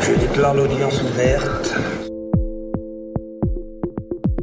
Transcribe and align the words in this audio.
Je 0.00 0.20
déclare 0.20 0.54
l'audience 0.54 1.00
ouverte. 1.00 1.76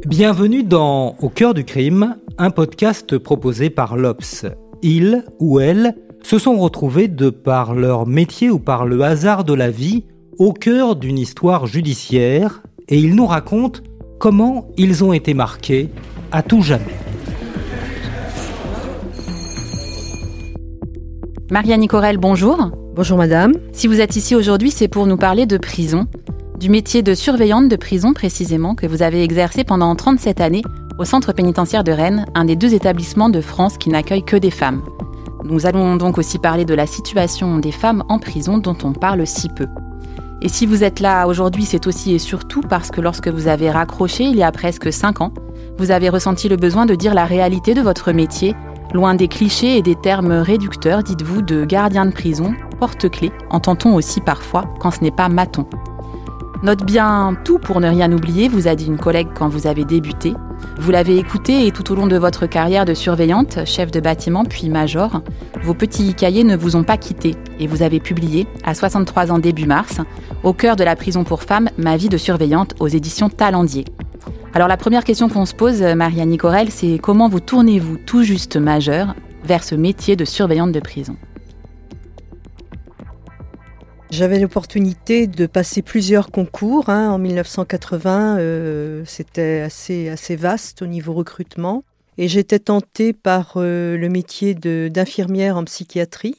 Bienvenue 0.06 0.62
dans 0.62 1.16
Au 1.20 1.28
cœur 1.28 1.52
du 1.52 1.64
crime, 1.64 2.16
un 2.38 2.50
podcast 2.50 3.18
proposé 3.18 3.68
par 3.68 3.98
l'Obs. 3.98 4.46
Ils 4.82 5.22
ou 5.38 5.60
elles 5.60 5.94
se 6.22 6.38
sont 6.38 6.56
retrouvés 6.56 7.08
de 7.08 7.28
par 7.28 7.74
leur 7.74 8.06
métier 8.06 8.48
ou 8.48 8.58
par 8.58 8.86
le 8.86 9.02
hasard 9.02 9.44
de 9.44 9.52
la 9.52 9.70
vie 9.70 10.04
au 10.38 10.54
cœur 10.54 10.96
d'une 10.96 11.18
histoire 11.18 11.66
judiciaire 11.66 12.62
et 12.88 12.98
ils 12.98 13.14
nous 13.14 13.26
racontent 13.26 13.80
comment 14.18 14.68
ils 14.78 15.04
ont 15.04 15.12
été 15.12 15.34
marqués 15.34 15.90
à 16.32 16.42
tout 16.42 16.62
jamais. 16.62 16.96
Maria 21.50 21.76
Nicorel, 21.76 22.16
bonjour. 22.16 22.70
Bonjour 22.96 23.18
madame. 23.18 23.54
Si 23.72 23.88
vous 23.88 24.00
êtes 24.00 24.14
ici 24.14 24.36
aujourd'hui, 24.36 24.70
c'est 24.70 24.86
pour 24.86 25.08
nous 25.08 25.16
parler 25.16 25.46
de 25.46 25.58
prison, 25.58 26.06
du 26.60 26.70
métier 26.70 27.02
de 27.02 27.12
surveillante 27.14 27.68
de 27.68 27.74
prison 27.74 28.12
précisément 28.12 28.76
que 28.76 28.86
vous 28.86 29.02
avez 29.02 29.24
exercé 29.24 29.64
pendant 29.64 29.96
37 29.96 30.40
années 30.40 30.62
au 30.96 31.04
centre 31.04 31.32
pénitentiaire 31.32 31.82
de 31.82 31.90
Rennes, 31.90 32.24
un 32.36 32.44
des 32.44 32.54
deux 32.54 32.72
établissements 32.72 33.30
de 33.30 33.40
France 33.40 33.78
qui 33.78 33.90
n'accueille 33.90 34.22
que 34.22 34.36
des 34.36 34.52
femmes. 34.52 34.80
Nous 35.42 35.66
allons 35.66 35.96
donc 35.96 36.18
aussi 36.18 36.38
parler 36.38 36.64
de 36.64 36.72
la 36.72 36.86
situation 36.86 37.58
des 37.58 37.72
femmes 37.72 38.04
en 38.08 38.20
prison 38.20 38.58
dont 38.58 38.76
on 38.84 38.92
parle 38.92 39.26
si 39.26 39.48
peu. 39.48 39.66
Et 40.40 40.48
si 40.48 40.64
vous 40.64 40.84
êtes 40.84 41.00
là 41.00 41.26
aujourd'hui, 41.26 41.64
c'est 41.64 41.88
aussi 41.88 42.14
et 42.14 42.20
surtout 42.20 42.60
parce 42.60 42.92
que 42.92 43.00
lorsque 43.00 43.26
vous 43.26 43.48
avez 43.48 43.72
raccroché 43.72 44.22
il 44.22 44.36
y 44.36 44.44
a 44.44 44.52
presque 44.52 44.92
5 44.92 45.20
ans, 45.20 45.34
vous 45.78 45.90
avez 45.90 46.10
ressenti 46.10 46.48
le 46.48 46.56
besoin 46.56 46.86
de 46.86 46.94
dire 46.94 47.14
la 47.14 47.24
réalité 47.24 47.74
de 47.74 47.80
votre 47.80 48.12
métier, 48.12 48.54
loin 48.92 49.16
des 49.16 49.26
clichés 49.26 49.76
et 49.76 49.82
des 49.82 49.96
termes 49.96 50.32
réducteurs, 50.32 51.02
dites-vous, 51.02 51.42
de 51.42 51.64
gardien 51.64 52.06
de 52.06 52.12
prison, 52.12 52.54
porte-clés, 52.74 53.32
entend-on 53.50 53.94
aussi 53.94 54.20
parfois 54.20 54.64
quand 54.80 54.90
ce 54.90 55.02
n'est 55.02 55.10
pas 55.10 55.28
maton. 55.28 55.66
Note 56.62 56.84
bien 56.84 57.36
tout 57.44 57.58
pour 57.58 57.80
ne 57.80 57.88
rien 57.88 58.10
oublier, 58.10 58.48
vous 58.48 58.68
a 58.68 58.74
dit 58.74 58.86
une 58.86 58.96
collègue 58.96 59.28
quand 59.34 59.48
vous 59.48 59.66
avez 59.66 59.84
débuté. 59.84 60.32
Vous 60.78 60.90
l'avez 60.90 61.18
écouté 61.18 61.66
et 61.66 61.72
tout 61.72 61.92
au 61.92 61.94
long 61.94 62.06
de 62.06 62.16
votre 62.16 62.46
carrière 62.46 62.86
de 62.86 62.94
surveillante, 62.94 63.58
chef 63.66 63.90
de 63.90 64.00
bâtiment 64.00 64.44
puis 64.44 64.70
major, 64.70 65.20
vos 65.62 65.74
petits 65.74 66.14
cahiers 66.14 66.42
ne 66.42 66.56
vous 66.56 66.74
ont 66.74 66.82
pas 66.82 66.96
quitté 66.96 67.34
et 67.60 67.66
vous 67.66 67.82
avez 67.82 68.00
publié, 68.00 68.46
à 68.64 68.74
63 68.74 69.30
ans 69.30 69.38
début 69.38 69.66
mars, 69.66 70.00
au 70.42 70.54
cœur 70.54 70.76
de 70.76 70.84
la 70.84 70.96
prison 70.96 71.22
pour 71.22 71.42
femmes, 71.42 71.68
Ma 71.76 71.98
vie 71.98 72.08
de 72.08 72.16
surveillante 72.16 72.74
aux 72.80 72.88
éditions 72.88 73.28
Talendier. 73.28 73.84
Alors 74.54 74.68
la 74.68 74.76
première 74.76 75.04
question 75.04 75.28
qu'on 75.28 75.46
se 75.46 75.54
pose, 75.54 75.82
Marianne 75.82 76.30
Nicorel, 76.30 76.70
c'est 76.70 76.98
comment 76.98 77.28
vous 77.28 77.40
tournez-vous 77.40 77.98
tout 77.98 78.22
juste 78.22 78.56
majeur 78.56 79.14
vers 79.44 79.64
ce 79.64 79.74
métier 79.74 80.16
de 80.16 80.24
surveillante 80.24 80.72
de 80.72 80.80
prison? 80.80 81.16
J'avais 84.16 84.38
l'opportunité 84.38 85.26
de 85.26 85.46
passer 85.46 85.82
plusieurs 85.82 86.30
concours. 86.30 86.88
hein. 86.88 87.10
En 87.10 87.18
1980, 87.18 88.38
euh, 88.38 89.02
c'était 89.04 89.58
assez, 89.58 90.08
assez 90.08 90.36
vaste 90.36 90.82
au 90.82 90.86
niveau 90.86 91.14
recrutement. 91.14 91.82
Et 92.16 92.28
j'étais 92.28 92.60
tentée 92.60 93.12
par 93.12 93.54
euh, 93.56 93.96
le 93.96 94.08
métier 94.08 94.54
d'infirmière 94.54 95.56
en 95.56 95.64
psychiatrie, 95.64 96.36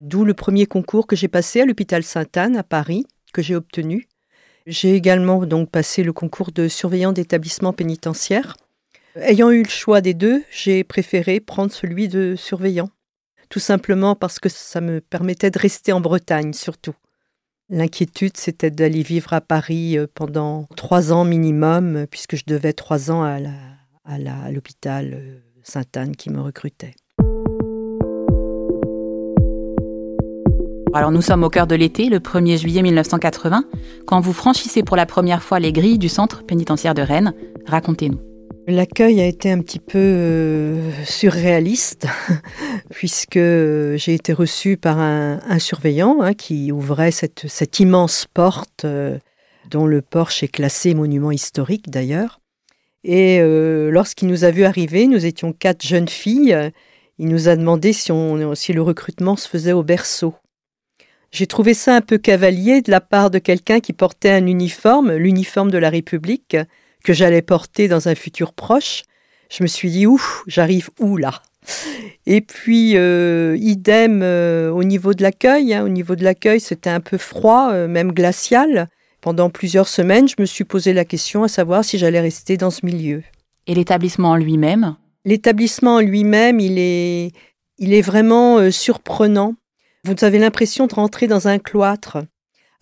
d'où 0.00 0.24
le 0.24 0.32
premier 0.32 0.66
concours 0.66 1.08
que 1.08 1.16
j'ai 1.16 1.26
passé 1.26 1.62
à 1.62 1.66
l'hôpital 1.66 2.04
Sainte-Anne 2.04 2.56
à 2.56 2.62
Paris, 2.62 3.04
que 3.32 3.42
j'ai 3.42 3.56
obtenu. 3.56 4.06
J'ai 4.68 4.94
également 4.94 5.44
donc 5.44 5.70
passé 5.70 6.04
le 6.04 6.12
concours 6.12 6.52
de 6.52 6.68
surveillant 6.68 7.10
d'établissement 7.10 7.72
pénitentiaire. 7.72 8.56
Ayant 9.16 9.50
eu 9.50 9.64
le 9.64 9.68
choix 9.68 10.02
des 10.02 10.14
deux, 10.14 10.44
j'ai 10.52 10.84
préféré 10.84 11.40
prendre 11.40 11.72
celui 11.72 12.06
de 12.06 12.36
surveillant 12.36 12.90
tout 13.52 13.60
simplement 13.60 14.16
parce 14.16 14.38
que 14.38 14.48
ça 14.48 14.80
me 14.80 15.02
permettait 15.02 15.50
de 15.50 15.58
rester 15.58 15.92
en 15.92 16.00
Bretagne 16.00 16.54
surtout. 16.54 16.94
L'inquiétude, 17.68 18.38
c'était 18.38 18.70
d'aller 18.70 19.02
vivre 19.02 19.34
à 19.34 19.42
Paris 19.42 19.98
euh, 19.98 20.06
pendant 20.12 20.66
trois 20.74 21.12
ans 21.12 21.26
minimum, 21.26 21.96
euh, 21.96 22.06
puisque 22.06 22.34
je 22.34 22.44
devais 22.46 22.72
trois 22.72 23.10
ans 23.10 23.22
à 23.22 24.50
l'hôpital 24.50 25.10
euh, 25.12 25.38
Sainte-Anne 25.62 26.16
qui 26.16 26.30
me 26.30 26.40
recrutait. 26.40 26.94
Alors 30.94 31.10
nous 31.10 31.22
sommes 31.22 31.44
au 31.44 31.50
cœur 31.50 31.66
de 31.66 31.74
l'été, 31.74 32.08
le 32.08 32.20
1er 32.20 32.56
juillet 32.56 32.80
1980, 32.80 33.64
quand 34.06 34.20
vous 34.20 34.32
franchissez 34.32 34.82
pour 34.82 34.96
la 34.96 35.04
première 35.04 35.42
fois 35.42 35.60
les 35.60 35.74
grilles 35.74 35.98
du 35.98 36.08
centre 36.08 36.42
pénitentiaire 36.42 36.94
de 36.94 37.02
Rennes. 37.02 37.34
Racontez-nous. 37.66 38.31
L'accueil 38.68 39.20
a 39.20 39.26
été 39.26 39.50
un 39.50 39.58
petit 39.60 39.80
peu 39.80 39.98
euh, 39.98 40.92
surréaliste, 41.04 42.06
puisque 42.90 43.36
euh, 43.36 43.96
j'ai 43.96 44.14
été 44.14 44.32
reçue 44.32 44.76
par 44.76 45.00
un, 45.00 45.58
surveillant 45.58 46.20
hein, 46.20 46.32
qui 46.32 46.70
ouvrait 46.70 47.10
cette, 47.10 47.80
immense 47.80 48.26
porte, 48.32 48.84
euh, 48.84 49.18
dont 49.68 49.86
le 49.86 50.00
porche 50.00 50.44
est 50.44 50.48
classé 50.48 50.94
monument 50.94 51.32
historique 51.32 51.90
d'ailleurs. 51.90 52.40
Et 53.04 53.40
lorsqu'il 53.90 54.28
nous 54.28 54.44
a 54.44 54.52
vu 54.52 54.62
arriver, 54.62 55.08
nous 55.08 55.26
étions 55.26 55.52
quatre 55.52 55.84
jeunes 55.84 56.08
filles, 56.08 56.56
il 57.18 57.26
nous 57.26 57.48
a 57.48 57.56
demandé 57.56 57.92
si 57.92 58.12
le 58.12 58.80
recrutement 58.80 59.34
se 59.34 59.48
faisait 59.48 59.72
au 59.72 59.82
berceau. 59.82 60.36
J'ai 61.32 61.48
trouvé 61.48 61.74
ça 61.74 61.96
un 61.96 62.00
peu 62.00 62.16
cavalier 62.16 62.80
de 62.80 62.92
la 62.92 63.00
part 63.00 63.30
de 63.30 63.40
quelqu'un 63.40 63.80
qui 63.80 63.92
portait 63.92 64.30
un 64.30 64.46
uniforme, 64.46 65.16
l'uniforme 65.16 65.72
de 65.72 65.78
la 65.78 65.90
République, 65.90 66.56
que 67.02 67.12
j'allais 67.12 67.42
porter 67.42 67.88
dans 67.88 68.08
un 68.08 68.14
futur 68.14 68.52
proche. 68.52 69.02
Je 69.50 69.62
me 69.62 69.68
suis 69.68 69.90
dit, 69.90 70.06
ouf, 70.06 70.42
j'arrive 70.46 70.90
où 70.98 71.16
là? 71.16 71.42
Et 72.26 72.40
puis, 72.40 72.96
euh, 72.96 73.56
idem 73.60 74.20
euh, 74.22 74.70
au 74.70 74.84
niveau 74.84 75.14
de 75.14 75.22
l'accueil. 75.22 75.74
hein. 75.74 75.84
au 75.84 75.88
niveau 75.88 76.16
de 76.16 76.24
l'accueil, 76.24 76.60
c'était 76.60 76.90
un 76.90 77.00
peu 77.00 77.18
froid, 77.18 77.70
euh, 77.72 77.88
même 77.88 78.12
glacial. 78.12 78.88
Pendant 79.20 79.50
plusieurs 79.50 79.88
semaines, 79.88 80.26
je 80.26 80.34
me 80.38 80.46
suis 80.46 80.64
posé 80.64 80.92
la 80.92 81.04
question 81.04 81.44
à 81.44 81.48
savoir 81.48 81.84
si 81.84 81.98
j'allais 81.98 82.20
rester 82.20 82.56
dans 82.56 82.70
ce 82.70 82.84
milieu. 82.84 83.22
Et 83.66 83.74
l'établissement 83.74 84.30
en 84.30 84.36
lui-même? 84.36 84.96
L'établissement 85.24 85.96
en 85.96 86.00
lui-même, 86.00 86.58
il 86.58 86.78
est, 86.78 87.30
il 87.78 87.94
est 87.94 88.02
vraiment 88.02 88.58
euh, 88.58 88.70
surprenant. 88.70 89.54
Vous 90.04 90.14
avez 90.24 90.40
l'impression 90.40 90.88
de 90.88 90.94
rentrer 90.94 91.28
dans 91.28 91.46
un 91.46 91.60
cloître, 91.60 92.18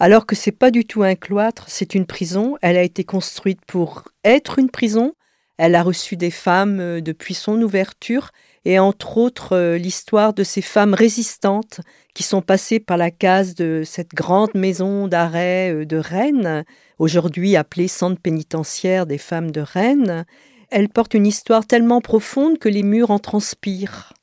alors 0.00 0.24
que 0.24 0.34
c'est 0.34 0.50
pas 0.50 0.70
du 0.70 0.86
tout 0.86 1.02
un 1.02 1.14
cloître, 1.14 1.66
c'est 1.68 1.94
une 1.94 2.06
prison. 2.06 2.56
Elle 2.62 2.78
a 2.78 2.82
été 2.82 3.04
construite 3.04 3.60
pour 3.66 4.04
être 4.24 4.58
une 4.58 4.70
prison. 4.70 5.12
Elle 5.58 5.74
a 5.74 5.82
reçu 5.82 6.16
des 6.16 6.30
femmes 6.30 6.80
euh, 6.80 7.00
depuis 7.02 7.34
son 7.34 7.60
ouverture 7.60 8.30
et 8.64 8.78
entre 8.78 9.18
autres 9.18 9.54
euh, 9.54 9.76
l'histoire 9.76 10.32
de 10.32 10.42
ces 10.42 10.62
femmes 10.62 10.94
résistantes 10.94 11.82
qui 12.14 12.22
sont 12.22 12.40
passées 12.40 12.80
par 12.80 12.96
la 12.96 13.10
case 13.10 13.54
de 13.54 13.82
cette 13.84 14.14
grande 14.14 14.54
maison 14.54 15.06
d'arrêt 15.06 15.70
euh, 15.70 15.84
de 15.84 15.98
Rennes, 15.98 16.64
aujourd'hui 16.98 17.54
appelée 17.56 17.88
Centre 17.88 18.22
pénitentiaire 18.22 19.04
des 19.04 19.18
femmes 19.18 19.50
de 19.50 19.60
Rennes. 19.60 20.24
Elle 20.70 20.88
porte 20.88 21.12
une 21.12 21.26
histoire 21.26 21.66
tellement 21.66 22.00
profonde 22.00 22.58
que 22.58 22.70
les 22.70 22.82
murs 22.82 23.10
en 23.10 23.18
transpirent. 23.18 24.14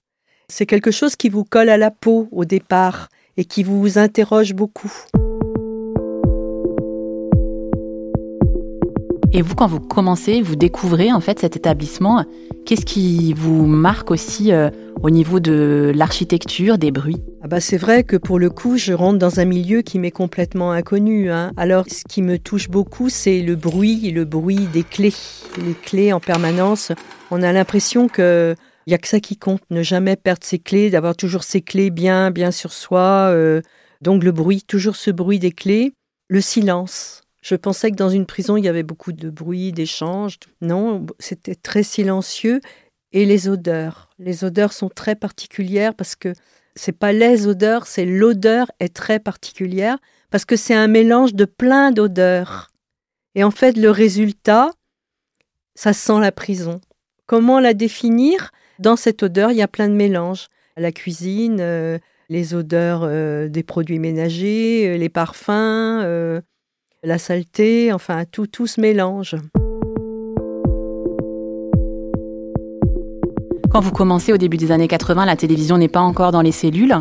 C'est 0.50 0.66
quelque 0.66 0.92
chose 0.92 1.16
qui 1.16 1.30
vous 1.30 1.44
colle 1.44 1.70
à 1.70 1.78
la 1.78 1.92
peau 1.92 2.30
au 2.32 2.46
départ 2.46 3.10
et 3.36 3.46
qui 3.46 3.62
vous 3.62 4.00
interroge 4.00 4.56
beaucoup. 4.56 4.92
Et 9.34 9.42
vous, 9.42 9.56
quand 9.56 9.68
vous 9.68 9.82
commencez, 9.82 10.42
vous 10.42 10.56
découvrez 10.56 11.12
en 11.12 11.20
fait 11.20 11.40
cet 11.40 11.56
établissement, 11.56 12.24
qu'est-ce 12.66 12.86
qui 12.86 13.34
vous 13.34 13.66
marque 13.68 14.10
aussi 14.10 14.52
euh, 14.52 14.70
au 15.04 15.10
niveau 15.10 15.40
de 15.40 15.92
l'architecture, 15.94 16.78
des 16.78 16.92
bruits? 16.92 17.22
Ah 17.44 17.48
bah 17.48 17.60
c'est 17.60 17.78
vrai 17.78 18.04
que 18.04 18.16
pour 18.16 18.40
le 18.40 18.50
coup, 18.50 18.78
je 18.78 18.94
rentre 18.94 19.20
dans 19.20 19.40
un 19.40 19.46
milieu 19.46 19.82
qui 19.82 20.00
m'est 20.00 20.12
complètement 20.12 20.72
inconnu. 20.72 21.30
hein. 21.30 21.52
Alors, 21.58 21.86
ce 21.88 22.04
qui 22.08 22.22
me 22.22 22.40
touche 22.40 22.70
beaucoup, 22.70 23.10
c'est 23.10 23.42
le 23.42 23.56
bruit, 23.56 24.12
le 24.12 24.26
bruit 24.26 24.68
des 24.74 24.84
clés. 24.84 25.14
Les 25.58 25.74
clés 25.74 26.14
en 26.14 26.20
permanence. 26.20 26.92
On 27.30 27.44
a 27.44 27.52
l'impression 27.52 28.08
que 28.08 28.56
il 28.88 28.92
y 28.92 28.94
a 28.94 28.98
que 28.98 29.08
ça 29.10 29.20
qui 29.20 29.36
compte, 29.36 29.62
ne 29.70 29.84
jamais 29.84 30.16
perdre 30.16 30.46
ses 30.46 30.60
clés, 30.60 30.90
d'avoir 30.90 31.18
toujours 31.18 31.44
ses 31.44 31.62
clés 31.62 31.90
bien, 31.90 32.32
bien 32.32 32.52
sur 32.52 32.72
soi. 32.72 33.30
euh, 33.32 33.62
donc 34.02 34.24
le 34.24 34.32
bruit, 34.32 34.64
toujours 34.66 34.96
ce 34.96 35.12
bruit 35.12 35.40
des 35.40 35.52
clés. 35.52 35.92
Le 36.30 36.40
silence. 36.40 37.22
Je 37.48 37.56
pensais 37.56 37.92
que 37.92 37.96
dans 37.96 38.10
une 38.10 38.26
prison, 38.26 38.58
il 38.58 38.66
y 38.66 38.68
avait 38.68 38.84
beaucoup 38.84 39.14
de 39.14 39.30
bruit, 39.30 39.72
d'échanges. 39.72 40.38
Non, 40.60 41.06
c'était 41.18 41.56
très 41.56 41.82
silencieux. 41.82 42.60
Et 43.14 43.24
les 43.24 43.48
odeurs. 43.48 44.10
Les 44.20 44.44
odeurs 44.44 44.74
sont 44.74 44.90
très 44.90 45.16
particulières 45.16 45.96
parce 45.96 46.18
que 46.18 46.34
c'est 46.76 46.92
pas 46.92 47.14
les 47.14 47.48
odeurs, 47.48 47.88
c'est 47.88 48.04
l'odeur 48.04 48.70
est 48.82 48.94
très 48.94 49.20
particulière 49.20 49.98
parce 50.30 50.44
que 50.44 50.58
c'est 50.58 50.74
un 50.74 50.90
mélange 50.90 51.36
de 51.36 51.46
plein 51.46 51.92
d'odeurs. 51.92 52.70
Et 53.34 53.46
en 53.46 53.52
fait, 53.52 53.78
le 53.78 53.92
résultat, 53.92 54.72
ça 55.74 55.94
sent 55.94 56.20
la 56.20 56.34
prison. 56.34 56.82
Comment 57.28 57.62
la 57.62 57.74
définir? 57.74 58.52
Dans 58.78 58.98
cette 58.98 59.24
odeur, 59.24 59.52
il 59.52 59.58
y 59.58 59.62
a 59.62 59.70
plein 59.70 59.88
de 59.88 59.96
mélanges. 59.96 60.48
La 60.76 60.92
cuisine, 60.92 61.62
euh, 61.62 61.98
les 62.28 62.54
odeurs 62.54 63.04
euh, 63.06 63.48
des 63.48 63.64
produits 63.64 64.00
ménagers, 64.00 64.90
euh, 64.90 64.98
les 64.98 65.10
parfums, 65.10 66.04
la 67.04 67.18
saleté, 67.18 67.94
enfin 67.94 68.26
tout, 68.30 68.48
tout 68.48 68.68
se 68.68 68.82
mélange. 68.82 69.36
Quand 73.70 73.82
vous 73.82 73.92
commencez 73.92 74.34
au 74.34 74.38
début 74.38 74.58
des 74.58 74.72
années 74.72 74.88
80, 74.88 75.26
la 75.26 75.36
télévision 75.36 75.78
n'est 75.78 75.88
pas 75.88 76.00
encore 76.00 76.32
dans 76.32 76.42
les 76.42 76.52
cellules. 76.52 76.96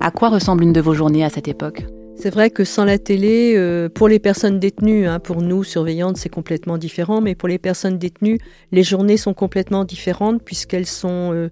À 0.00 0.10
quoi 0.10 0.28
ressemble 0.30 0.64
une 0.64 0.72
de 0.72 0.80
vos 0.80 0.94
journées 0.94 1.24
à 1.24 1.30
cette 1.30 1.48
époque? 1.48 1.84
C'est 2.16 2.30
vrai 2.30 2.50
que 2.50 2.64
sans 2.64 2.84
la 2.84 2.98
télé, 2.98 3.54
euh, 3.56 3.88
pour 3.88 4.08
les 4.08 4.18
personnes 4.18 4.58
détenues, 4.58 5.06
hein, 5.06 5.20
pour 5.20 5.40
nous 5.40 5.62
surveillantes, 5.62 6.16
c'est 6.16 6.28
complètement 6.28 6.76
différent, 6.76 7.20
mais 7.20 7.36
pour 7.36 7.48
les 7.48 7.58
personnes 7.58 7.96
détenues, 7.96 8.40
les 8.72 8.82
journées 8.82 9.16
sont 9.16 9.34
complètement 9.34 9.84
différentes 9.84 10.42
puisqu'elles 10.42 10.86
sont 10.86 11.32
euh, 11.32 11.48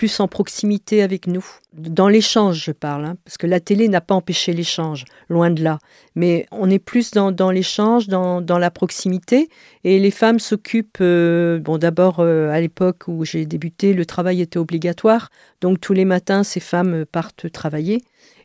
plus 0.00 0.18
en 0.20 0.28
proximité 0.28 1.02
avec 1.02 1.26
nous. 1.26 1.44
Dans 1.74 2.08
l'échange, 2.08 2.64
je 2.64 2.72
parle, 2.72 3.04
hein, 3.04 3.16
parce 3.22 3.36
que 3.36 3.46
la 3.46 3.60
télé 3.60 3.86
n'a 3.86 4.00
pas 4.00 4.14
empêché 4.14 4.54
l'échange, 4.54 5.04
loin 5.28 5.50
de 5.50 5.62
là. 5.62 5.78
Mais 6.14 6.46
on 6.52 6.70
est 6.70 6.78
plus 6.78 7.10
dans, 7.10 7.50
l'échange, 7.50 8.08
dans, 8.08 8.40
la 8.40 8.70
proximité, 8.70 9.50
et 9.84 9.98
les 9.98 10.10
femmes 10.10 10.38
s'occupent, 10.38 11.02
euh, 11.02 11.58
bon 11.58 11.76
d'abord 11.76 12.20
à 12.20 12.58
l'époque 12.62 13.08
où 13.08 13.26
j'ai 13.26 13.44
débuté, 13.44 13.92
le 13.92 14.06
travail 14.06 14.40
était 14.40 14.58
obligatoire, 14.58 15.28
donc 15.60 15.82
tous 15.82 15.92
les 15.92 16.06
matins, 16.06 16.44
ces 16.44 16.60
femmes 16.60 17.04
partent 17.04 17.52
travailler. 17.52 18.00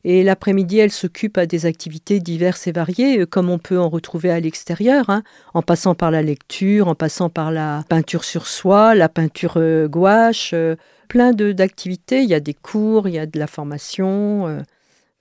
Et 0.08 0.22
l'après-midi, 0.22 0.78
elle 0.78 0.92
s'occupe 0.92 1.36
à 1.36 1.48
des 1.48 1.66
activités 1.66 2.20
diverses 2.20 2.68
et 2.68 2.72
variées, 2.72 3.22
euh, 3.22 3.26
comme 3.26 3.50
on 3.50 3.58
peut 3.58 3.80
en 3.80 3.90
retrouver 3.90 4.30
à 4.30 4.40
l'extérieur, 4.40 5.10
hein, 5.10 5.24
en 5.56 5.64
passant 5.64 5.96
par 5.96 6.12
la 6.12 6.22
lecture, 6.22 6.88
en 6.88 6.94
passant 6.94 7.32
par 7.32 7.52
la 7.52 7.84
peinture 7.90 8.24
sur 8.24 8.46
soie, 8.46 8.94
la 8.94 9.10
peinture 9.10 9.56
euh, 9.58 9.88
gouache, 9.88 10.52
euh, 10.54 10.76
plein 11.08 11.34
d'activités. 11.34 12.24
Il 12.24 12.30
y 12.30 12.34
a 12.34 12.40
des 12.40 12.54
cours, 12.54 13.08
il 13.08 13.16
y 13.16 13.20
a 13.20 13.26
de 13.26 13.40
la 13.40 13.48
formation. 13.48 14.64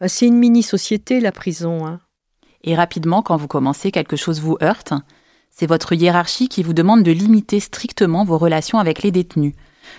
c'est 0.06 0.26
une 0.26 0.38
mini-société, 0.38 1.20
la 1.20 1.32
prison. 1.32 1.86
Hein. 1.86 2.00
Et 2.62 2.74
rapidement, 2.74 3.22
quand 3.22 3.36
vous 3.36 3.48
commencez, 3.48 3.90
quelque 3.90 4.16
chose 4.16 4.40
vous 4.40 4.56
heurte. 4.62 4.92
C'est 5.50 5.66
votre 5.66 5.92
hiérarchie 5.92 6.48
qui 6.48 6.62
vous 6.62 6.72
demande 6.72 7.02
de 7.02 7.12
limiter 7.12 7.60
strictement 7.60 8.24
vos 8.24 8.38
relations 8.38 8.78
avec 8.78 9.02
les 9.02 9.12
détenus. 9.12 9.54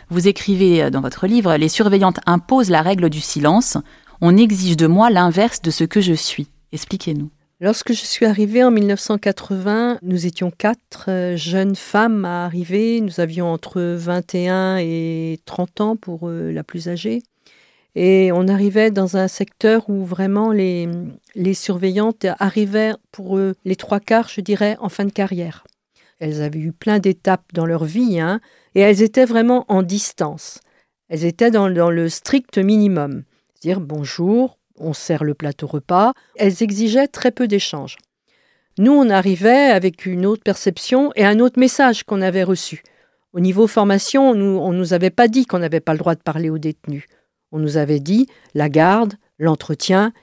Vous 0.09 0.27
écrivez 0.27 0.89
dans 0.89 1.01
votre 1.01 1.27
livre 1.27 1.55
Les 1.55 1.69
surveillantes 1.69 2.19
imposent 2.25 2.69
la 2.69 2.81
règle 2.81 3.09
du 3.09 3.21
silence 3.21 3.77
on 4.21 4.37
exige 4.37 4.77
de 4.77 4.87
moi 4.87 5.09
l'inverse 5.09 5.61
de 5.61 5.71
ce 5.71 5.83
que 5.83 6.01
je 6.01 6.13
suis. 6.13 6.47
Expliquez-nous. 6.71 7.29
Lorsque 7.65 7.93
je 7.93 8.05
suis 8.05 8.27
arrivée 8.27 8.63
en 8.63 8.69
1980, 8.69 9.97
nous 10.03 10.27
étions 10.27 10.51
quatre 10.51 11.05
euh, 11.07 11.35
jeunes 11.35 11.75
femmes 11.75 12.23
à 12.23 12.45
arriver. 12.45 13.01
Nous 13.01 13.19
avions 13.19 13.47
entre 13.47 13.81
21 13.81 14.77
et 14.77 15.39
30 15.45 15.81
ans 15.81 15.95
pour 15.95 16.29
euh, 16.29 16.51
la 16.51 16.63
plus 16.63 16.89
âgée. 16.89 17.23
Et 17.95 18.29
on 18.31 18.47
arrivait 18.47 18.91
dans 18.91 19.17
un 19.17 19.27
secteur 19.27 19.89
où 19.89 20.05
vraiment 20.05 20.51
les, 20.51 20.87
surveillantes 21.55 22.27
arrivaient 22.37 22.93
pour 23.11 23.39
eux, 23.39 23.55
les 23.65 23.75
trois 23.75 23.99
quarts, 23.99 24.29
je 24.29 24.41
dirais, 24.41 24.77
en 24.79 24.89
fin 24.89 25.05
de 25.05 25.11
carrière. 25.11 25.65
Elles 26.19 26.43
avaient 26.43 26.59
eu 26.59 26.71
plein 26.71 26.99
d'étapes 26.99 27.51
dans 27.51 27.65
leur 27.65 27.85
vie, 27.85 28.19
hein, 28.19 28.41
et 28.75 28.81
elles 28.81 29.01
étaient 29.01 29.25
vraiment 29.25 29.65
en 29.69 29.81
distance. 29.81 30.59
Elles 31.09 31.25
étaient 31.25 31.49
dans 31.49 31.67
le 31.67 32.09
strict 32.09 32.59
minimum 32.59 33.23
dire 33.59 33.79
bonjour, 33.79 34.59
on 34.77 34.93
sert 34.93 35.23
le 35.23 35.33
plateau 35.33 35.67
repas. 35.67 36.13
Elles 36.35 36.63
exigeaient 36.63 37.07
très 37.07 37.31
peu 37.31 37.47
d'échanges. 37.47 37.97
Nous, 38.77 38.91
on 38.91 39.09
arrivait 39.09 39.71
avec 39.71 40.05
une 40.05 40.25
autre 40.25 40.43
perception 40.43 41.11
et 41.15 41.25
un 41.25 41.39
autre 41.39 41.59
message 41.59 42.03
qu'on 42.03 42.21
avait 42.21 42.43
reçu. 42.43 42.83
Au 43.31 43.39
niveau 43.39 43.67
formation, 43.67 44.31
on 44.31 44.71
ne 44.71 44.77
nous 44.77 44.93
avait 44.93 45.09
pas 45.09 45.27
dit 45.27 45.45
qu'on 45.45 45.59
n'avait 45.59 45.79
pas 45.79 45.93
le 45.93 45.99
droit 45.99 46.15
de 46.15 46.21
parler 46.21 46.49
aux 46.49 46.57
détenus. 46.57 47.05
On 47.51 47.59
nous 47.59 47.77
avait 47.77 47.99
dit 47.99 48.27
la 48.53 48.69
garde, 48.69 49.13
l'entretien 49.39 50.13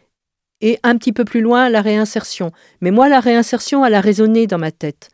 et 0.61 0.79
un 0.83 0.97
petit 0.97 1.13
peu 1.13 1.25
plus 1.25 1.41
loin 1.41 1.69
la 1.69 1.83
réinsertion. 1.83 2.53
Mais 2.81 2.91
moi, 2.91 3.09
la 3.09 3.21
réinsertion, 3.21 3.85
elle 3.85 3.95
a 3.95 4.01
résonné 4.01 4.47
dans 4.47 4.59
ma 4.59 4.71
tête. 4.71 5.09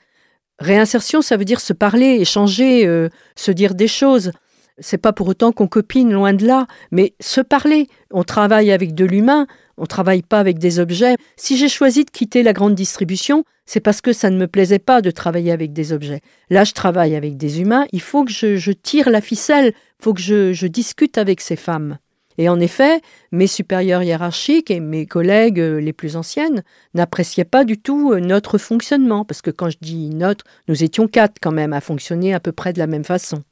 Réinsertion, 0.59 1.23
ça 1.23 1.37
veut 1.37 1.45
dire 1.45 1.61
se 1.61 1.73
parler, 1.73 2.19
échanger, 2.21 2.87
euh, 2.87 3.09
se 3.37 3.51
dire 3.51 3.75
des 3.75 3.89
choses. 3.89 4.33
C'est 4.81 4.99
pas 4.99 5.13
pour 5.13 5.29
autant 5.29 5.53
qu'on 5.53 5.67
copine, 5.67 6.13
loin 6.13 6.33
de 6.33 6.47
là, 6.47 6.67
mais 6.91 7.15
se 7.21 7.41
parler. 7.41 7.89
On 8.13 8.23
travaille 8.23 8.71
avec 8.71 8.95
de 8.95 9.05
l'humain, 9.05 9.47
on 9.77 9.87
travaille 9.87 10.23
pas 10.23 10.41
avec 10.41 10.59
des 10.59 10.79
objets. 10.79 11.17
Si 11.37 11.57
j'ai 11.57 11.69
choisi 11.69 12.05
de 12.05 12.11
quitter 12.11 12.43
la 12.43 12.53
grande 12.53 12.75
distribution, 12.75 13.45
c'est 13.67 13.81
parce 13.81 14.01
que 14.01 14.13
ça 14.13 14.31
ne 14.31 14.39
me 14.39 14.47
plaisait 14.47 14.79
pas 14.79 15.03
de 15.03 15.11
travailler 15.11 15.53
avec 15.53 15.73
des 15.73 15.93
objets. 15.93 16.21
Là, 16.51 16.65
je 16.65 16.73
travaille 16.73 17.15
avec 17.15 17.37
des 17.37 17.61
humains, 17.61 17.87
il 17.93 18.01
faut 18.01 18.25
que 18.25 18.33
je, 18.33 18.73
tire 18.73 19.11
la 19.11 19.21
ficelle, 19.21 19.73
il 19.75 20.03
faut 20.03 20.15
que 20.15 20.21
je, 20.21 20.67
discute 20.67 21.19
avec 21.19 21.41
ces 21.41 21.57
femmes. 21.57 21.99
Et 22.39 22.49
en 22.49 22.61
effet, 22.61 23.01
mes 23.33 23.49
supérieurs 23.49 24.03
hiérarchiques 24.03 24.71
et 24.71 24.79
mes 24.79 25.07
collègues 25.07 25.59
euh, 25.59 25.81
les 25.81 25.93
plus 25.93 26.15
anciennes 26.15 26.63
n'appréciaient 26.95 27.45
pas 27.45 27.65
du 27.65 27.79
tout 27.79 28.13
euh, 28.13 28.21
notre 28.21 28.59
fonctionnement, 28.59 29.25
parce 29.25 29.43
que 29.43 29.51
quand 29.51 29.71
je 29.71 29.77
dis 29.81 30.11
notre, 30.11 30.45
nous 30.69 30.85
étions 30.85 31.09
quatre 31.09 31.39
quand 31.43 31.51
même 31.51 31.73
à 31.73 31.81
fonctionner 31.81 32.35
à 32.35 32.41
peu 32.41 32.53
près 32.53 32.73
de 32.73 32.79
la 32.79 32.87
même 32.87 33.03
façon. 33.03 33.43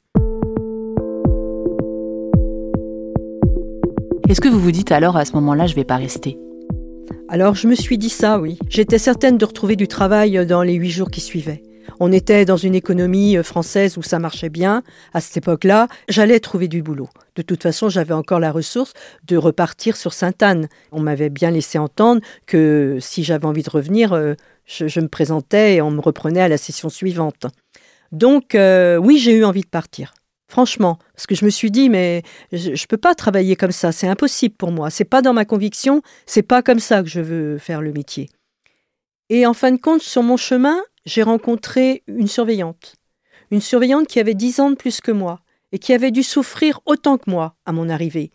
Est-ce 4.29 4.41
que 4.41 4.49
vous 4.49 4.59
vous 4.59 4.71
dites 4.71 4.91
alors 4.91 5.15
à 5.15 5.23
ce 5.23 5.31
moment-là, 5.33 5.67
je 5.67 5.75
vais 5.75 5.85
pas 5.85 5.95
rester? 5.95 6.37
Alors 7.29 7.55
je 7.55 7.65
me 7.65 7.75
suis 7.75 7.97
dit 7.97 8.09
ça, 8.09 8.39
oui. 8.39 8.59
J'étais 8.67 8.97
certaine 8.97 9.37
de 9.37 9.45
retrouver 9.45 9.77
du 9.77 9.87
travail 9.87 10.45
dans 10.45 10.63
les 10.63 10.73
huit 10.73 10.89
jours 10.89 11.09
qui 11.09 11.21
suivaient. 11.21 11.63
On 12.01 12.11
était 12.11 12.43
dans 12.43 12.57
une 12.57 12.75
économie 12.75 13.37
euh, 13.37 13.43
française 13.43 13.97
où 13.97 14.01
ça 14.01 14.19
marchait 14.19 14.49
bien. 14.49 14.83
À 15.13 15.21
cette 15.21 15.37
époque-là, 15.37 15.87
j'allais 16.09 16.41
trouver 16.41 16.67
du 16.67 16.81
boulot. 16.81 17.07
De 17.37 17.41
toute 17.41 17.63
façon, 17.63 17.87
j'avais 17.87 18.13
encore 18.13 18.41
la 18.41 18.51
ressource 18.51 18.91
de 19.25 19.37
repartir 19.37 19.95
sur 19.95 20.11
Sainte-Anne. 20.11 20.67
On 20.91 20.99
m'avait 20.99 21.29
bien 21.29 21.49
laissé 21.49 21.77
entendre 21.77 22.19
que 22.47 22.97
si 22.99 23.23
j'avais 23.23 23.45
envie 23.45 23.63
de 23.63 23.69
revenir, 23.69 24.11
euh, 24.11 24.33
je, 24.65 24.99
me 24.99 25.07
présentais 25.07 25.75
et 25.75 25.81
on 25.81 25.91
me 25.91 26.01
reprenait 26.01 26.41
à 26.41 26.49
la 26.49 26.57
session 26.57 26.89
suivante. 26.89 27.45
Donc, 28.11 28.55
euh, 28.55 28.97
oui, 28.97 29.19
j'ai 29.19 29.37
eu 29.37 29.45
envie 29.45 29.61
de 29.61 29.67
partir. 29.67 30.13
Franchement, 30.47 30.97
parce 31.13 31.27
que 31.27 31.35
je 31.35 31.43
me 31.43 31.49
suis 31.49 31.71
dit, 31.71 31.89
mais 31.89 32.23
je 32.53 32.69
ne 32.69 32.87
peux 32.87 32.97
pas 32.97 33.15
travailler 33.15 33.55
comme 33.55 33.71
ça, 33.71 33.91
c'est 33.91 34.07
impossible 34.07 34.55
pour 34.55 34.71
moi, 34.71 34.89
c'est 34.89 35.03
pas 35.03 35.21
dans 35.21 35.33
ma 35.33 35.43
conviction, 35.43 36.01
c'est 36.25 36.41
pas 36.41 36.61
comme 36.61 36.79
ça 36.79 37.03
que 37.03 37.09
je 37.09 37.19
veux 37.19 37.57
faire 37.57 37.81
le 37.81 37.91
métier. 37.91 38.29
Et 39.29 39.45
en 39.45 39.53
fin 39.53 39.71
de 39.71 39.77
compte, 39.77 40.01
sur 40.01 40.23
mon 40.23 40.37
chemin, 40.37 40.81
j'ai 41.05 41.21
rencontré 41.21 42.03
une 42.07 42.27
surveillante. 42.27 42.95
Une 43.51 43.61
surveillante 43.61 44.07
qui 44.07 44.21
avait 44.21 44.35
dix 44.35 44.61
ans 44.61 44.69
de 44.69 44.75
plus 44.75 45.01
que 45.01 45.11
moi, 45.11 45.41
et 45.71 45.79
qui 45.79 45.93
avait 45.93 46.11
dû 46.11 46.23
souffrir 46.23 46.79
autant 46.85 47.17
que 47.17 47.29
moi 47.29 47.55
à 47.65 47.73
mon 47.73 47.89
arrivée, 47.89 48.31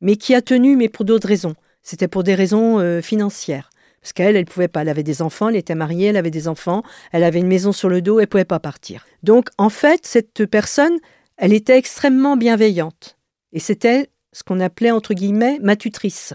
mais 0.00 0.16
qui 0.16 0.34
a 0.34 0.42
tenu, 0.42 0.76
mais 0.76 0.88
pour 0.88 1.04
d'autres 1.04 1.28
raisons. 1.28 1.54
C'était 1.82 2.08
pour 2.08 2.22
des 2.22 2.34
raisons 2.34 2.78
euh, 2.78 3.00
financières. 3.00 3.70
Parce 4.00 4.12
qu'elle, 4.12 4.36
elle 4.36 4.44
ne 4.44 4.50
pouvait 4.50 4.68
pas. 4.68 4.82
Elle 4.82 4.88
avait 4.88 5.02
des 5.02 5.20
enfants, 5.20 5.48
elle 5.48 5.56
était 5.56 5.74
mariée, 5.74 6.08
elle 6.08 6.16
avait 6.16 6.30
des 6.30 6.46
enfants, 6.46 6.84
elle 7.10 7.24
avait 7.24 7.40
une 7.40 7.48
maison 7.48 7.72
sur 7.72 7.88
le 7.88 8.02
dos, 8.02 8.18
elle 8.18 8.24
ne 8.24 8.30
pouvait 8.30 8.44
pas 8.44 8.60
partir. 8.60 9.04
Donc, 9.24 9.48
en 9.58 9.68
fait, 9.68 10.06
cette 10.06 10.46
personne, 10.46 10.98
elle 11.36 11.52
était 11.52 11.76
extrêmement 11.76 12.36
bienveillante. 12.36 13.16
Et 13.52 13.60
c'était 13.60 14.10
ce 14.32 14.42
qu'on 14.42 14.60
appelait, 14.60 14.90
entre 14.90 15.14
guillemets, 15.14 15.58
ma 15.60 15.76
tutrice. 15.76 16.34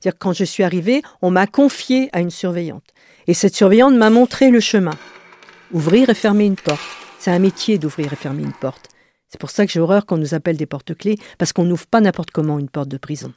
C'est-à-dire, 0.00 0.18
quand 0.18 0.32
je 0.32 0.44
suis 0.44 0.62
arrivée, 0.62 1.02
on 1.22 1.30
m'a 1.30 1.46
confié 1.46 2.10
à 2.12 2.20
une 2.20 2.30
surveillante. 2.30 2.88
Et 3.26 3.34
cette 3.34 3.54
surveillante 3.54 3.94
m'a 3.94 4.10
montré 4.10 4.50
le 4.50 4.60
chemin. 4.60 4.96
Ouvrir 5.72 6.10
et 6.10 6.14
fermer 6.14 6.44
une 6.44 6.56
porte. 6.56 6.80
C'est 7.18 7.30
un 7.30 7.38
métier 7.38 7.78
d'ouvrir 7.78 8.12
et 8.12 8.16
fermer 8.16 8.42
une 8.42 8.52
porte. 8.52 8.88
C'est 9.28 9.40
pour 9.40 9.50
ça 9.50 9.66
que 9.66 9.72
j'ai 9.72 9.80
horreur 9.80 10.06
qu'on 10.06 10.18
nous 10.18 10.34
appelle 10.34 10.56
des 10.56 10.66
porte-clés, 10.66 11.16
parce 11.38 11.52
qu'on 11.52 11.64
n'ouvre 11.64 11.86
pas 11.86 12.00
n'importe 12.00 12.30
comment 12.30 12.58
une 12.58 12.68
porte 12.68 12.88
de 12.88 12.98
prison. 12.98 13.32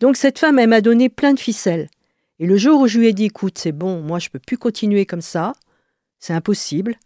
Donc 0.00 0.16
cette 0.16 0.38
femme, 0.38 0.58
elle 0.58 0.68
m'a 0.68 0.80
donné 0.80 1.08
plein 1.08 1.34
de 1.34 1.40
ficelles. 1.40 1.88
Et 2.38 2.46
le 2.46 2.56
jour 2.56 2.80
où 2.80 2.86
je 2.86 2.98
lui 2.98 3.08
ai 3.08 3.12
dit, 3.12 3.26
écoute, 3.26 3.58
c'est 3.58 3.72
bon, 3.72 4.00
moi 4.00 4.18
je 4.18 4.28
peux 4.28 4.38
plus 4.38 4.58
continuer 4.58 5.06
comme 5.06 5.22
ça, 5.22 5.52
c'est 6.18 6.32
impossible, 6.32 6.96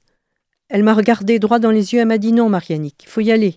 elle 0.71 0.85
m'a 0.85 0.95
regardé 0.95 1.39
droit 1.39 1.59
dans 1.59 1.73
les 1.73 1.93
yeux, 1.93 2.01
elle 2.01 2.09
m'a 2.09 2.19
dit 2.19 2.33
non, 2.33 2.49
Marianique, 2.49 3.03
il 3.03 3.09
faut 3.09 3.21
y 3.21 3.33
aller. 3.33 3.57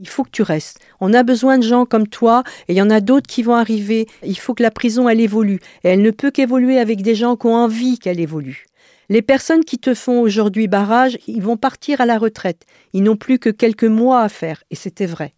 Il 0.00 0.08
faut 0.08 0.24
que 0.24 0.30
tu 0.30 0.42
restes. 0.42 0.80
On 1.00 1.14
a 1.14 1.22
besoin 1.22 1.56
de 1.56 1.62
gens 1.62 1.86
comme 1.86 2.08
toi, 2.08 2.42
et 2.66 2.72
il 2.72 2.76
y 2.76 2.82
en 2.82 2.90
a 2.90 3.00
d'autres 3.00 3.28
qui 3.28 3.44
vont 3.44 3.54
arriver. 3.54 4.06
Il 4.24 4.38
faut 4.38 4.52
que 4.52 4.62
la 4.62 4.72
prison, 4.72 5.08
elle 5.08 5.20
évolue. 5.20 5.60
Et 5.84 5.88
elle 5.90 6.02
ne 6.02 6.10
peut 6.10 6.32
qu'évoluer 6.32 6.78
avec 6.78 7.00
des 7.00 7.14
gens 7.14 7.36
qui 7.36 7.46
ont 7.46 7.54
envie 7.54 8.00
qu'elle 8.00 8.18
évolue. 8.18 8.66
Les 9.08 9.22
personnes 9.22 9.64
qui 9.64 9.78
te 9.78 9.94
font 9.94 10.20
aujourd'hui 10.20 10.66
barrage, 10.66 11.16
ils 11.28 11.42
vont 11.42 11.56
partir 11.56 12.00
à 12.00 12.06
la 12.06 12.18
retraite. 12.18 12.64
Ils 12.92 13.04
n'ont 13.04 13.16
plus 13.16 13.38
que 13.38 13.50
quelques 13.50 13.84
mois 13.84 14.22
à 14.22 14.28
faire, 14.28 14.64
et 14.70 14.74
c'était 14.74 15.06
vrai. 15.06 15.32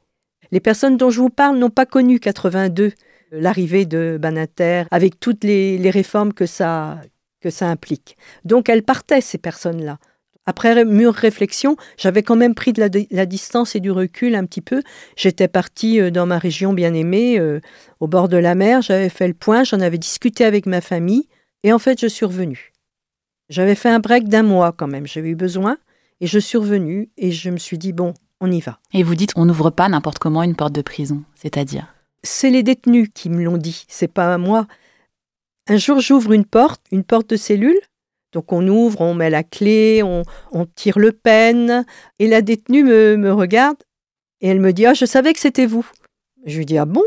Les 0.52 0.60
personnes 0.60 0.96
dont 0.96 1.10
je 1.10 1.20
vous 1.20 1.30
parle 1.30 1.58
n'ont 1.58 1.70
pas 1.70 1.86
connu 1.86 2.18
82, 2.18 2.92
l'arrivée 3.32 3.84
de 3.84 4.18
Banater, 4.18 4.84
avec 4.90 5.20
toutes 5.20 5.44
les, 5.44 5.76
les 5.76 5.90
réformes 5.90 6.32
que 6.32 6.46
ça, 6.46 6.98
que 7.40 7.50
ça 7.50 7.68
implique. 7.68 8.16
Donc 8.44 8.70
elles 8.70 8.84
partaient, 8.84 9.20
ces 9.20 9.38
personnes-là. 9.38 9.98
Après 10.46 10.84
mûre 10.84 11.12
réflexion, 11.12 11.76
j'avais 11.96 12.22
quand 12.22 12.36
même 12.36 12.54
pris 12.54 12.72
de 12.72 12.80
la, 13.10 13.26
distance 13.26 13.74
et 13.74 13.80
du 13.80 13.90
recul 13.90 14.36
un 14.36 14.46
petit 14.46 14.60
peu. 14.60 14.82
J'étais 15.16 15.48
partie 15.48 16.00
euh, 16.00 16.10
dans 16.10 16.24
ma 16.24 16.38
région 16.38 16.72
bien 16.72 16.94
aimée, 16.94 17.38
euh, 17.38 17.60
au 17.98 18.06
bord 18.06 18.28
de 18.28 18.36
la 18.36 18.54
mer. 18.54 18.80
J'avais 18.80 19.08
fait 19.08 19.26
le 19.26 19.34
point, 19.34 19.64
j'en 19.64 19.80
avais 19.80 19.98
discuté 19.98 20.44
avec 20.44 20.66
ma 20.66 20.80
famille. 20.80 21.28
Et 21.64 21.72
en 21.72 21.80
fait, 21.80 22.00
je 22.00 22.06
suis 22.06 22.24
revenue. 22.24 22.72
J'avais 23.48 23.74
fait 23.74 23.88
un 23.88 23.98
break 23.98 24.28
d'un 24.28 24.44
mois 24.44 24.72
quand 24.72 24.86
même. 24.86 25.06
J'avais 25.06 25.30
eu 25.30 25.36
besoin. 25.36 25.78
Et 26.20 26.26
je 26.26 26.38
suis 26.38 26.58
revenue 26.58 27.10
et 27.16 27.32
je 27.32 27.50
me 27.50 27.58
suis 27.58 27.76
dit, 27.76 27.92
bon, 27.92 28.14
on 28.40 28.50
y 28.50 28.60
va. 28.60 28.78
Et 28.92 29.02
vous 29.02 29.14
dites, 29.14 29.32
on 29.36 29.44
n'ouvre 29.44 29.70
pas 29.70 29.88
n'importe 29.88 30.18
comment 30.18 30.42
une 30.42 30.56
porte 30.56 30.74
de 30.74 30.82
prison, 30.82 31.24
c'est-à-dire? 31.34 31.92
C'est 32.22 32.50
les 32.50 32.62
détenus 32.62 33.08
qui 33.12 33.28
me 33.30 33.42
l'ont 33.42 33.58
dit, 33.58 33.84
c'est 33.88 34.08
pas 34.08 34.38
moi. 34.38 34.66
Un 35.68 35.76
jour, 35.76 36.00
j'ouvre 36.00 36.32
une 36.32 36.44
porte, 36.44 36.82
une 36.90 37.04
porte 37.04 37.30
de 37.30 37.36
cellule, 37.36 37.78
donc 38.36 38.52
on 38.52 38.68
ouvre, 38.68 39.00
on 39.00 39.14
met 39.14 39.30
la 39.30 39.42
clé, 39.42 40.02
on, 40.02 40.22
tire 40.74 40.98
le 40.98 41.12
pen, 41.12 41.86
et 42.18 42.28
la 42.28 42.42
détenue 42.42 42.84
me, 42.84 43.32
regarde 43.32 43.78
et 44.42 44.48
elle 44.48 44.60
me 44.60 44.74
dit 44.74 44.84
Ah, 44.84 44.92
je 44.92 45.06
savais 45.06 45.32
que 45.32 45.40
c'était 45.40 45.64
vous. 45.64 45.88
Je 46.44 46.58
lui 46.58 46.66
dis 46.66 46.76
Ah 46.76 46.84
bon? 46.84 47.02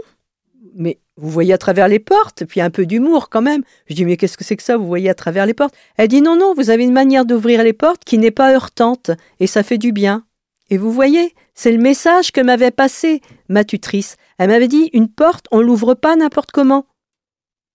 Mais 0.73 0.97
vous 1.17 1.29
voyez 1.29 1.53
à 1.53 1.59
travers 1.59 1.87
les 1.87 1.99
portes, 1.99 2.45
puis 2.45 2.61
un 2.61 2.71
peu 2.71 2.87
d'humour 2.87 3.29
quand 3.29 3.43
même. 3.43 3.61
Je 3.85 3.93
dis 3.93 4.05
Mais 4.05 4.17
qu'est-ce 4.17 4.37
que 4.39 4.43
c'est 4.43 4.55
que 4.55 4.63
ça, 4.63 4.75
vous 4.75 4.87
voyez 4.87 5.07
à 5.07 5.13
travers 5.13 5.45
les 5.45 5.53
portes 5.53 5.75
Elle 5.97 6.07
dit 6.07 6.23
Non, 6.23 6.35
non, 6.35 6.55
vous 6.55 6.71
avez 6.71 6.83
une 6.83 6.93
manière 6.93 7.25
d'ouvrir 7.25 7.61
les 7.61 7.73
portes 7.73 8.03
qui 8.03 8.17
n'est 8.17 8.31
pas 8.31 8.51
heurtante, 8.51 9.11
et 9.39 9.45
ça 9.45 9.61
fait 9.61 9.77
du 9.77 9.91
bien. 9.91 10.23
Et 10.71 10.79
vous 10.79 10.91
voyez, 10.91 11.35
c'est 11.53 11.71
le 11.71 11.77
message 11.77 12.31
que 12.31 12.41
m'avait 12.41 12.71
passé 12.71 13.21
ma 13.49 13.63
tutrice. 13.63 14.17
Elle 14.39 14.49
m'avait 14.49 14.67
dit 14.67 14.89
Une 14.93 15.09
porte, 15.09 15.45
on 15.51 15.61
l'ouvre 15.61 15.93
pas 15.93 16.15
n'importe 16.15 16.49
comment. 16.49 16.87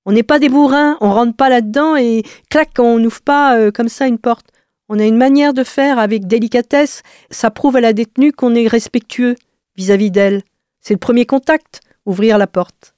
On 0.07 0.13
n'est 0.13 0.23
pas 0.23 0.39
des 0.39 0.51
bourrins, 0.51 0.99
on 1.01 1.11
rentre 1.11 1.35
pas 1.35 1.49
là-dedans 1.49 1.97
et 1.97 2.25
clac, 2.51 2.73
on 2.79 2.99
n'ouvre 2.99 3.23
pas 3.23 3.57
euh, 3.57 3.71
comme 3.71 3.89
ça 3.89 4.07
une 4.07 4.19
porte. 4.19 4.47
On 4.91 4.99
a 4.99 5.05
une 5.07 5.17
manière 5.17 5.55
de 5.55 5.65
faire 5.65 5.99
avec 5.99 6.27
délicatesse. 6.27 7.03
Ça 7.31 7.51
prouve 7.51 7.77
à 7.77 7.81
la 7.81 7.95
détenue 7.95 8.33
qu'on 8.33 8.55
est 8.55 8.69
respectueux 8.69 9.35
vis-à-vis 9.77 10.11
d'elle. 10.11 10.43
C'est 10.81 10.93
le 10.93 10.99
premier 10.99 11.25
contact, 11.25 11.81
ouvrir 12.05 12.37
la 12.37 12.47
porte. 12.47 12.95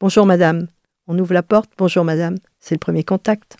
Bonjour 0.00 0.26
madame. 0.26 0.66
On 1.06 1.16
ouvre 1.20 1.34
la 1.34 1.44
porte, 1.44 1.70
bonjour 1.78 2.04
madame. 2.04 2.34
C'est 2.58 2.74
le 2.74 2.80
premier 2.80 3.04
contact. 3.04 3.56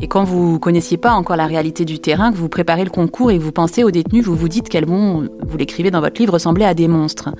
Et 0.00 0.08
quand 0.08 0.24
vous 0.24 0.58
connaissiez 0.58 0.96
pas 0.96 1.12
encore 1.12 1.36
la 1.36 1.46
réalité 1.46 1.84
du 1.84 2.00
terrain, 2.00 2.32
que 2.32 2.36
vous 2.36 2.48
préparez 2.48 2.82
le 2.82 2.90
concours 2.90 3.30
et 3.30 3.38
que 3.38 3.42
vous 3.42 3.52
pensez 3.52 3.84
aux 3.84 3.92
détenus, 3.92 4.24
vous 4.24 4.34
vous 4.34 4.48
dites 4.48 4.68
qu'elles 4.68 4.84
vont, 4.84 5.28
vous 5.46 5.56
l'écrivez 5.56 5.92
dans 5.92 6.00
votre 6.00 6.20
livre, 6.20 6.32
ressembler 6.32 6.64
à 6.64 6.74
des 6.74 6.88
monstres. 6.88 7.30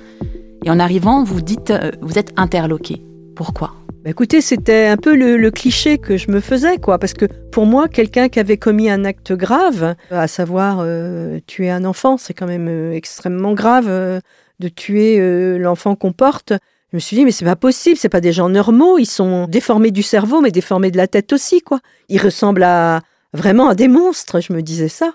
Et 0.67 0.69
en 0.69 0.79
arrivant, 0.79 1.23
vous 1.23 1.39
dites, 1.39 1.71
euh, 1.71 1.91
vous 2.01 2.19
êtes 2.19 2.33
interloqué. 2.35 3.01
Pourquoi? 3.37 3.71
Bah, 4.03 4.09
Écoutez, 4.09 4.41
c'était 4.41 4.87
un 4.87 4.97
peu 4.97 5.15
le, 5.15 5.49
cliché 5.49 5.97
que 5.97 6.17
je 6.17 6.29
me 6.29 6.41
faisais, 6.41 6.77
quoi, 6.77 6.99
parce 6.99 7.13
que 7.13 7.23
pour 7.53 7.65
moi, 7.65 7.87
quelqu'un 7.87 8.27
qui 8.27 8.41
avait 8.41 8.57
commis 8.57 8.89
un 8.89 9.05
acte 9.05 9.31
grave, 9.31 9.95
à 10.11 10.27
savoir 10.27 10.79
euh, 10.81 11.39
tuer 11.47 11.69
un 11.69 11.85
enfant, 11.85 12.17
c'est 12.17 12.33
quand 12.33 12.47
même 12.47 12.67
euh, 12.67 12.91
extrêmement 12.91 13.53
grave 13.53 13.87
de 13.87 14.67
tuer 14.67 15.57
l'enfant 15.57 15.95
qu'on 15.95 16.11
porte. 16.11 16.51
Je 16.91 16.97
me 16.97 16.99
suis 16.99 17.15
dit, 17.15 17.23
mais 17.23 17.31
c'est 17.31 17.45
pas 17.45 17.55
possible, 17.55 17.95
c'est 17.95 18.09
pas 18.09 18.19
des 18.19 18.33
gens 18.33 18.49
normaux, 18.49 18.97
ils 18.97 19.05
sont 19.05 19.47
déformés 19.47 19.91
du 19.91 20.03
cerveau, 20.03 20.41
mais 20.41 20.51
déformés 20.51 20.91
de 20.91 20.97
la 20.97 21.07
tête 21.07 21.31
aussi, 21.31 21.61
quoi. 21.61 21.79
Ils 22.09 22.21
ressemblent 22.21 22.63
à 22.63 23.03
vraiment 23.31 23.69
à 23.69 23.75
des 23.75 23.87
monstres, 23.87 24.41
je 24.41 24.51
me 24.51 24.61
disais 24.61 24.89
ça. 24.89 25.13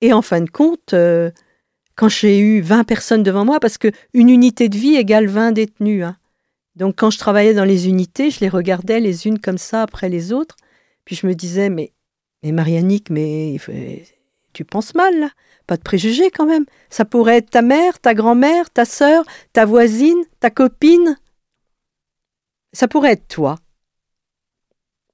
Et 0.00 0.12
en 0.12 0.20
fin 0.20 0.40
de 0.40 0.50
compte, 0.50 0.96
quand 1.96 2.08
j'ai 2.08 2.38
eu 2.38 2.60
20 2.60 2.84
personnes 2.84 3.22
devant 3.22 3.44
moi, 3.44 3.60
parce 3.60 3.78
qu'une 3.78 3.92
unité 4.14 4.68
de 4.68 4.76
vie 4.76 4.96
égale 4.96 5.26
20 5.26 5.52
détenus. 5.52 6.04
Hein. 6.04 6.16
Donc 6.76 6.96
quand 6.96 7.10
je 7.10 7.18
travaillais 7.18 7.54
dans 7.54 7.64
les 7.64 7.88
unités, 7.88 8.30
je 8.30 8.40
les 8.40 8.48
regardais 8.48 9.00
les 9.00 9.26
unes 9.26 9.38
comme 9.38 9.58
ça 9.58 9.82
après 9.82 10.08
les 10.08 10.32
autres. 10.32 10.56
Puis 11.04 11.16
je 11.16 11.26
me 11.26 11.34
disais, 11.34 11.70
mais, 11.70 11.92
mais 12.42 12.52
Marianique, 12.52 13.10
mais 13.10 13.56
tu 14.52 14.64
penses 14.64 14.94
mal 14.94 15.18
là 15.18 15.30
Pas 15.66 15.76
de 15.76 15.82
préjugés 15.82 16.30
quand 16.30 16.46
même. 16.46 16.64
Ça 16.90 17.04
pourrait 17.04 17.38
être 17.38 17.50
ta 17.50 17.62
mère, 17.62 18.00
ta 18.00 18.14
grand-mère, 18.14 18.70
ta 18.70 18.84
sœur, 18.84 19.24
ta 19.52 19.64
voisine, 19.64 20.22
ta 20.40 20.50
copine. 20.50 21.16
Ça 22.72 22.88
pourrait 22.88 23.12
être 23.12 23.28
toi. 23.28 23.56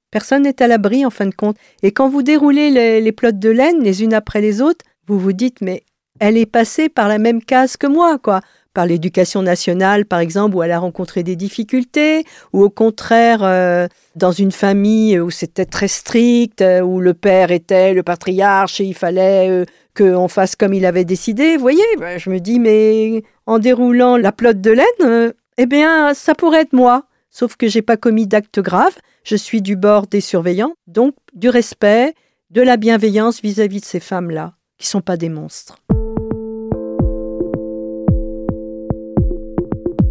Personne 0.09 0.43
n'est 0.43 0.61
à 0.61 0.67
l'abri 0.67 1.05
en 1.05 1.09
fin 1.09 1.25
de 1.25 1.35
compte. 1.35 1.57
Et 1.83 1.91
quand 1.91 2.09
vous 2.09 2.23
déroulez 2.23 2.69
les, 2.69 3.01
les 3.01 3.11
de 3.11 3.49
laine 3.49 3.81
les 3.81 4.03
unes 4.03 4.13
après 4.13 4.41
les 4.41 4.61
autres, 4.61 4.83
vous 5.07 5.19
vous 5.19 5.31
dites, 5.31 5.61
mais 5.61 5.83
elle 6.21 6.37
est 6.37 6.45
passée 6.45 6.87
par 6.87 7.07
la 7.07 7.17
même 7.17 7.43
case 7.43 7.77
que 7.77 7.87
moi, 7.87 8.19
quoi. 8.19 8.41
Par 8.75 8.85
l'éducation 8.85 9.41
nationale, 9.41 10.05
par 10.05 10.19
exemple, 10.19 10.55
où 10.55 10.61
elle 10.61 10.71
a 10.71 10.77
rencontré 10.77 11.23
des 11.23 11.35
difficultés, 11.35 12.25
ou 12.53 12.63
au 12.63 12.69
contraire, 12.69 13.39
euh, 13.41 13.87
dans 14.15 14.31
une 14.31 14.51
famille 14.51 15.19
où 15.19 15.31
c'était 15.31 15.65
très 15.65 15.87
strict, 15.87 16.61
euh, 16.61 16.81
où 16.81 17.01
le 17.01 17.15
père 17.15 17.51
était 17.51 17.93
le 17.93 18.03
patriarche 18.03 18.79
et 18.79 18.85
il 18.85 18.93
fallait 18.93 19.49
euh, 19.49 19.65
qu'on 19.97 20.27
fasse 20.27 20.55
comme 20.55 20.75
il 20.75 20.85
avait 20.85 21.05
décidé. 21.05 21.55
Vous 21.55 21.61
voyez, 21.61 21.83
ben, 21.97 22.19
je 22.19 22.29
me 22.29 22.39
dis, 22.39 22.59
mais 22.59 23.23
en 23.47 23.57
déroulant 23.57 24.15
la 24.15 24.31
plotte 24.31 24.61
de 24.61 24.71
laine, 24.71 25.33
eh 25.57 25.65
bien, 25.65 26.13
ça 26.13 26.35
pourrait 26.35 26.61
être 26.61 26.73
moi. 26.73 27.05
Sauf 27.31 27.55
que 27.55 27.67
j'ai 27.67 27.81
pas 27.81 27.97
commis 27.97 28.27
d'acte 28.27 28.59
grave. 28.59 28.95
Je 29.23 29.35
suis 29.35 29.63
du 29.63 29.75
bord 29.75 30.05
des 30.05 30.21
surveillants, 30.21 30.75
donc 30.85 31.15
du 31.33 31.49
respect, 31.49 32.13
de 32.51 32.61
la 32.61 32.77
bienveillance 32.77 33.41
vis-à-vis 33.41 33.79
-vis 33.79 33.81
de 33.81 33.85
ces 33.85 33.99
femmes-là, 33.99 34.53
qui 34.77 34.87
sont 34.87 35.01
pas 35.01 35.17
des 35.17 35.29
monstres. 35.29 35.77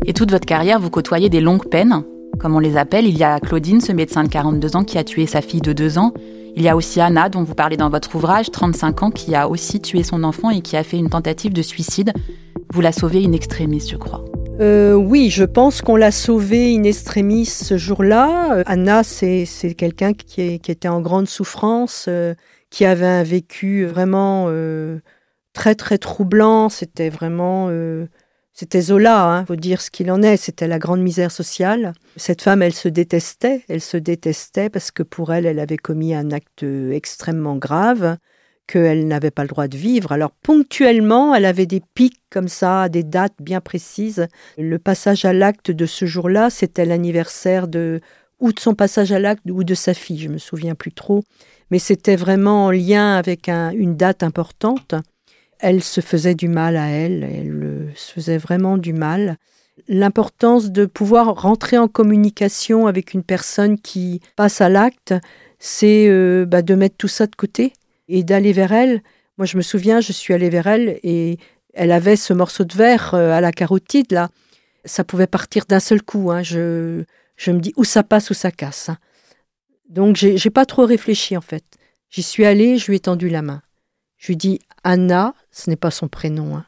Et 0.07 0.13
toute 0.13 0.31
votre 0.31 0.47
carrière, 0.47 0.81
vous 0.81 0.91
côtoyez 0.91 1.29
des 1.29 1.41
longues 1.41 1.69
peines, 1.69 2.03
comme 2.39 2.57
on 2.57 2.59
les 2.59 2.77
appelle. 2.77 3.07
Il 3.07 3.17
y 3.19 3.25
a 3.25 3.39
Claudine, 3.39 3.81
ce 3.81 3.93
médecin 3.93 4.25
de 4.25 4.29
42 4.29 4.77
ans, 4.77 4.85
qui 4.85 4.99
a 4.99 5.05
tué 5.05 5.27
sa 5.27 5.43
fille 5.43 5.61
de 5.61 5.73
2 5.73 5.99
ans. 5.99 6.15
Il 6.57 6.63
y 6.63 6.69
a 6.69 6.77
aussi 6.77 7.01
Anna, 7.01 7.29
dont 7.29 7.43
vous 7.43 7.55
parlez 7.55 7.77
dans 7.77 7.91
votre 7.91 8.15
ouvrage, 8.17 8.51
35 8.51 9.03
ans, 9.03 9.11
qui 9.11 9.35
a 9.35 9.49
aussi 9.49 9.81
tué 9.81 10.03
son 10.03 10.25
enfant 10.25 10.51
et 10.51 10.63
qui 10.63 10.77
a 10.77 10.83
fait 10.83 10.99
une 10.99 11.11
tentative 11.11 11.53
de 11.53 11.63
suicide. 11.63 12.13
Vous 12.73 12.81
la 12.81 12.93
sauvez 12.93 13.25
in 13.25 13.33
extremis, 13.33 13.87
je 13.89 13.97
crois. 13.97 14.25
Euh, 14.61 14.95
oui, 14.95 15.31
je 15.31 15.45
pense 15.45 15.81
qu'on 15.81 15.97
l'a 15.97 16.11
sauvée 16.11 16.75
in 16.75 16.83
extremis 16.83 17.47
ce 17.47 17.79
jour-là. 17.79 18.57
Euh, 18.57 18.63
Anna, 18.67 19.03
c'est 19.05 19.47
quelqu'un 19.77 20.13
qui, 20.13 20.43
était 20.43 20.89
en 20.89 21.01
grande 21.01 21.29
souffrance, 21.29 22.07
euh, 22.09 22.35
qui 22.69 22.85
avait 22.85 23.07
un 23.07 23.23
vécu 23.23 23.85
vraiment 23.85 24.49
très 25.53 25.75
très 25.75 25.99
troublant. 25.99 26.69
C'était 26.69 27.09
vraiment 27.09 27.69
c'était 28.53 28.81
Zola, 28.81 29.25
hein, 29.25 29.47
faut 29.47 29.57
dire 29.57 29.81
ce 29.81 29.91
qu'il 29.91 30.11
en 30.11 30.23
est, 30.23 30.37
c'était 30.37 30.69
la 30.69 30.79
grande 30.79 31.01
misère 31.01 31.31
sociale. 31.31 31.93
Cette 32.17 32.43
femme, 32.43 32.63
elle 32.63 32.75
se 32.75 32.89
détestait, 32.89 33.65
elle 33.69 33.81
se 33.81 33.97
détestait 33.97 34.69
parce 34.69 34.91
que 34.91 35.03
pour 35.03 35.33
elle, 35.33 35.47
elle 35.47 35.61
avait 35.61 35.79
commis 35.79 36.15
un 36.15 36.31
acte 36.31 36.65
extrêmement 36.91 37.57
grave, 37.57 38.17
qu'elle 38.71 39.09
n'avait 39.09 39.33
pas 39.33 39.43
le 39.43 39.49
droit 39.49 39.67
de 39.67 39.77
vivre. 39.77 40.13
Alors 40.13 40.31
ponctuellement, 40.31 41.35
elle 41.35 41.45
avait 41.45 41.67
des 41.67 41.83
pics 41.95 42.23
comme 42.31 42.49
ça, 42.49 42.89
des 42.89 43.03
dates 43.03 43.35
bien 43.41 43.61
précises. 43.61 44.29
Le 44.59 44.79
passage 44.79 45.25
à 45.25 45.33
l'acte 45.33 45.73
de 45.73 45.87
ce 45.87 46.05
jour-là, 46.05 46.51
c'était 46.51 46.85
l'anniversaire 46.85 47.67
de 47.67 48.01
ou 48.39 48.53
de 48.53 48.61
son 48.61 48.75
passage 48.75 49.13
à 49.13 49.19
l'acte 49.19 49.43
ou 49.51 49.65
de 49.65 49.75
sa 49.75 49.93
fille, 49.93 50.19
je 50.19 50.29
me 50.29 50.39
souviens 50.39 50.75
plus 50.75 50.93
trop, 50.93 51.23
mais 51.71 51.79
c'était 51.79 52.17
vraiment 52.17 52.67
en 52.67 52.71
lien 52.71 53.15
avec 53.17 53.49
une 53.49 53.97
date 53.97 54.23
importante 54.23 54.95
elle 55.61 55.83
se 55.83 56.01
faisait 56.01 56.35
du 56.35 56.49
mal 56.49 56.77
à 56.77 56.89
elle, 56.89 57.23
elle 57.23 57.93
se 57.95 58.13
faisait 58.13 58.39
vraiment 58.39 58.79
du 58.79 58.93
mal. 58.93 59.37
L'importance 59.89 60.71
de 60.71 60.87
pouvoir 60.87 61.41
rentrer 61.41 61.79
en 61.79 61.89
communication 61.89 62.87
avec 62.87 63.15
une 63.15 63.23
personne 63.23 63.79
qui 63.79 64.21
passe 64.37 64.61
à 64.61 64.69
l'acte, 64.69 65.15
c'est 65.59 66.09
euh, 66.09 66.45
bah, 66.47 66.63
de 66.63 66.75
mettre 66.75 66.97
tout 66.97 67.09
ça 67.09 67.27
de 67.27 67.35
côté 67.35 67.73
et 68.09 68.23
d'aller 68.23 68.53
vers 68.53 68.73
elle. 68.73 69.03
Moi, 69.39 69.47
je 69.47 69.57
me 69.57 69.63
souviens, 69.63 70.01
je 70.01 70.13
suis 70.13 70.35
allée 70.35 70.51
vers 70.51 70.67
elle 70.67 70.99
et 71.03 71.39
elle 71.75 71.93
avait 71.93 72.17
ce 72.17 72.33
morceau 72.33 72.65
de 72.65 72.75
verre 72.75 73.15
euh, 73.15 73.33
à 73.33 73.41
la 73.41 73.53
carotide, 73.53 74.13
là. 74.13 74.29
Ça 74.85 75.05
pouvait 75.05 75.27
partir 75.27 75.65
d'un 75.69 75.81
seul 75.81 76.03
coup. 76.03 76.31
Hein. 76.31 76.43
Je, 76.43 77.05
je 77.37 77.51
me 77.51 77.61
dis 77.61 77.73
où 77.77 77.85
ça 77.85 78.03
passe, 78.03 78.31
où 78.31 78.35
ça 78.35 78.51
casse. 78.51 78.89
Hein. 78.89 78.97
Donc, 79.89 80.17
j'ai 80.17 80.51
pas 80.51 80.65
trop 80.65 80.87
réfléchi, 80.87 81.37
en 81.37 81.41
fait. 81.41 81.65
J'y 82.09 82.23
suis 82.23 82.47
allée, 82.47 82.79
je 82.79 82.87
lui 82.87 82.97
ai 82.97 83.01
tendu 83.01 83.29
la 83.29 83.43
main. 83.43 83.63
Je 84.17 84.29
lui 84.29 84.37
dis 84.37 84.61
Anna, 84.85 85.35
ce 85.51 85.71
n'est 85.71 85.77
pas 85.77 85.91
son 85.91 86.09
prénom. 86.09 86.57
Hein. 86.57 86.67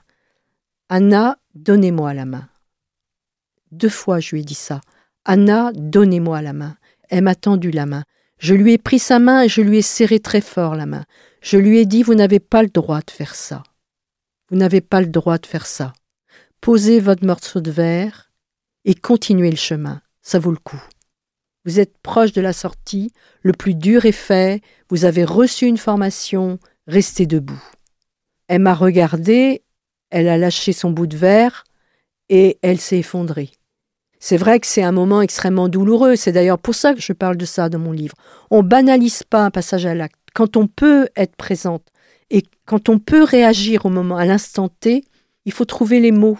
Anna, 0.88 1.38
donnez-moi 1.54 2.14
la 2.14 2.24
main. 2.24 2.48
Deux 3.70 3.88
fois 3.88 4.20
je 4.20 4.30
lui 4.30 4.40
ai 4.42 4.44
dit 4.44 4.54
ça. 4.54 4.80
Anna, 5.24 5.72
donnez-moi 5.74 6.42
la 6.42 6.52
main. 6.52 6.76
Elle 7.08 7.22
m'a 7.22 7.34
tendu 7.34 7.70
la 7.70 7.86
main. 7.86 8.04
Je 8.38 8.54
lui 8.54 8.72
ai 8.72 8.78
pris 8.78 8.98
sa 8.98 9.18
main 9.18 9.42
et 9.42 9.48
je 9.48 9.60
lui 9.60 9.78
ai 9.78 9.82
serré 9.82 10.20
très 10.20 10.40
fort 10.40 10.74
la 10.74 10.86
main. 10.86 11.04
Je 11.40 11.56
lui 11.56 11.78
ai 11.78 11.86
dit 11.86 12.02
Vous 12.02 12.14
n'avez 12.14 12.40
pas 12.40 12.62
le 12.62 12.68
droit 12.68 13.00
de 13.00 13.10
faire 13.10 13.34
ça. 13.34 13.62
Vous 14.50 14.56
n'avez 14.56 14.80
pas 14.80 15.00
le 15.00 15.06
droit 15.06 15.38
de 15.38 15.46
faire 15.46 15.66
ça. 15.66 15.92
Posez 16.60 17.00
votre 17.00 17.24
morceau 17.24 17.60
de 17.60 17.70
verre 17.70 18.30
et 18.84 18.94
continuez 18.94 19.50
le 19.50 19.56
chemin. 19.56 20.02
Ça 20.20 20.38
vaut 20.38 20.50
le 20.50 20.58
coup. 20.58 20.82
Vous 21.64 21.78
êtes 21.78 21.96
proche 21.98 22.32
de 22.32 22.40
la 22.40 22.52
sortie, 22.52 23.12
le 23.42 23.52
plus 23.52 23.74
dur 23.74 24.04
est 24.04 24.12
fait, 24.12 24.62
vous 24.88 25.04
avez 25.04 25.24
reçu 25.24 25.66
une 25.66 25.78
formation, 25.78 26.58
restez 26.86 27.26
debout. 27.26 27.62
Elle 28.52 28.60
m'a 28.60 28.74
regardé, 28.74 29.62
elle 30.10 30.28
a 30.28 30.36
lâché 30.36 30.74
son 30.74 30.90
bout 30.90 31.06
de 31.06 31.16
verre 31.16 31.64
et 32.28 32.58
elle 32.60 32.78
s'est 32.78 32.98
effondrée. 32.98 33.50
C'est 34.20 34.36
vrai 34.36 34.60
que 34.60 34.66
c'est 34.66 34.82
un 34.82 34.92
moment 34.92 35.22
extrêmement 35.22 35.70
douloureux. 35.70 36.16
C'est 36.16 36.32
d'ailleurs 36.32 36.58
pour 36.58 36.74
ça 36.74 36.92
que 36.92 37.00
je 37.00 37.14
parle 37.14 37.38
de 37.38 37.46
ça 37.46 37.70
dans 37.70 37.78
mon 37.78 37.92
livre. 37.92 38.14
On 38.50 38.62
banalise 38.62 39.22
pas 39.22 39.42
un 39.42 39.50
passage 39.50 39.86
à 39.86 39.94
l'acte. 39.94 40.20
Quand 40.34 40.58
on 40.58 40.66
peut 40.66 41.08
être 41.16 41.34
présente 41.34 41.86
et 42.28 42.42
quand 42.66 42.90
on 42.90 42.98
peut 42.98 43.22
réagir 43.22 43.86
au 43.86 43.88
moment, 43.88 44.18
à 44.18 44.26
l'instant 44.26 44.68
T, 44.68 45.02
il 45.46 45.52
faut 45.52 45.64
trouver 45.64 45.98
les 45.98 46.12
mots. 46.12 46.38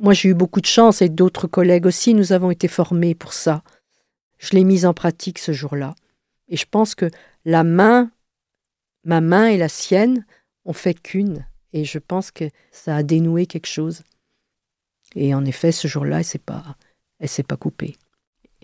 Moi, 0.00 0.12
j'ai 0.12 0.30
eu 0.30 0.34
beaucoup 0.34 0.60
de 0.60 0.66
chance 0.66 1.02
et 1.02 1.08
d'autres 1.08 1.46
collègues 1.46 1.86
aussi, 1.86 2.14
nous 2.14 2.32
avons 2.32 2.50
été 2.50 2.66
formés 2.66 3.14
pour 3.14 3.32
ça. 3.32 3.62
Je 4.38 4.56
l'ai 4.56 4.64
mise 4.64 4.84
en 4.84 4.92
pratique 4.92 5.38
ce 5.38 5.52
jour-là. 5.52 5.94
Et 6.48 6.56
je 6.56 6.66
pense 6.68 6.96
que 6.96 7.08
la 7.44 7.62
main, 7.62 8.10
ma 9.04 9.20
main 9.20 9.46
et 9.46 9.56
la 9.56 9.68
sienne, 9.68 10.24
ont 10.66 10.72
fait 10.72 11.00
qu'une. 11.00 11.46
Et 11.72 11.84
je 11.84 11.98
pense 11.98 12.30
que 12.30 12.50
ça 12.70 12.96
a 12.96 13.02
dénoué 13.02 13.46
quelque 13.46 13.66
chose. 13.66 14.02
Et 15.14 15.34
en 15.34 15.44
effet, 15.44 15.72
ce 15.72 15.88
jour-là, 15.88 16.18
elle 16.18 16.24
s'est 16.24 16.38
pas, 16.38 16.76
elle 17.18 17.28
s'est 17.28 17.42
pas 17.42 17.56
coupée. 17.56 17.96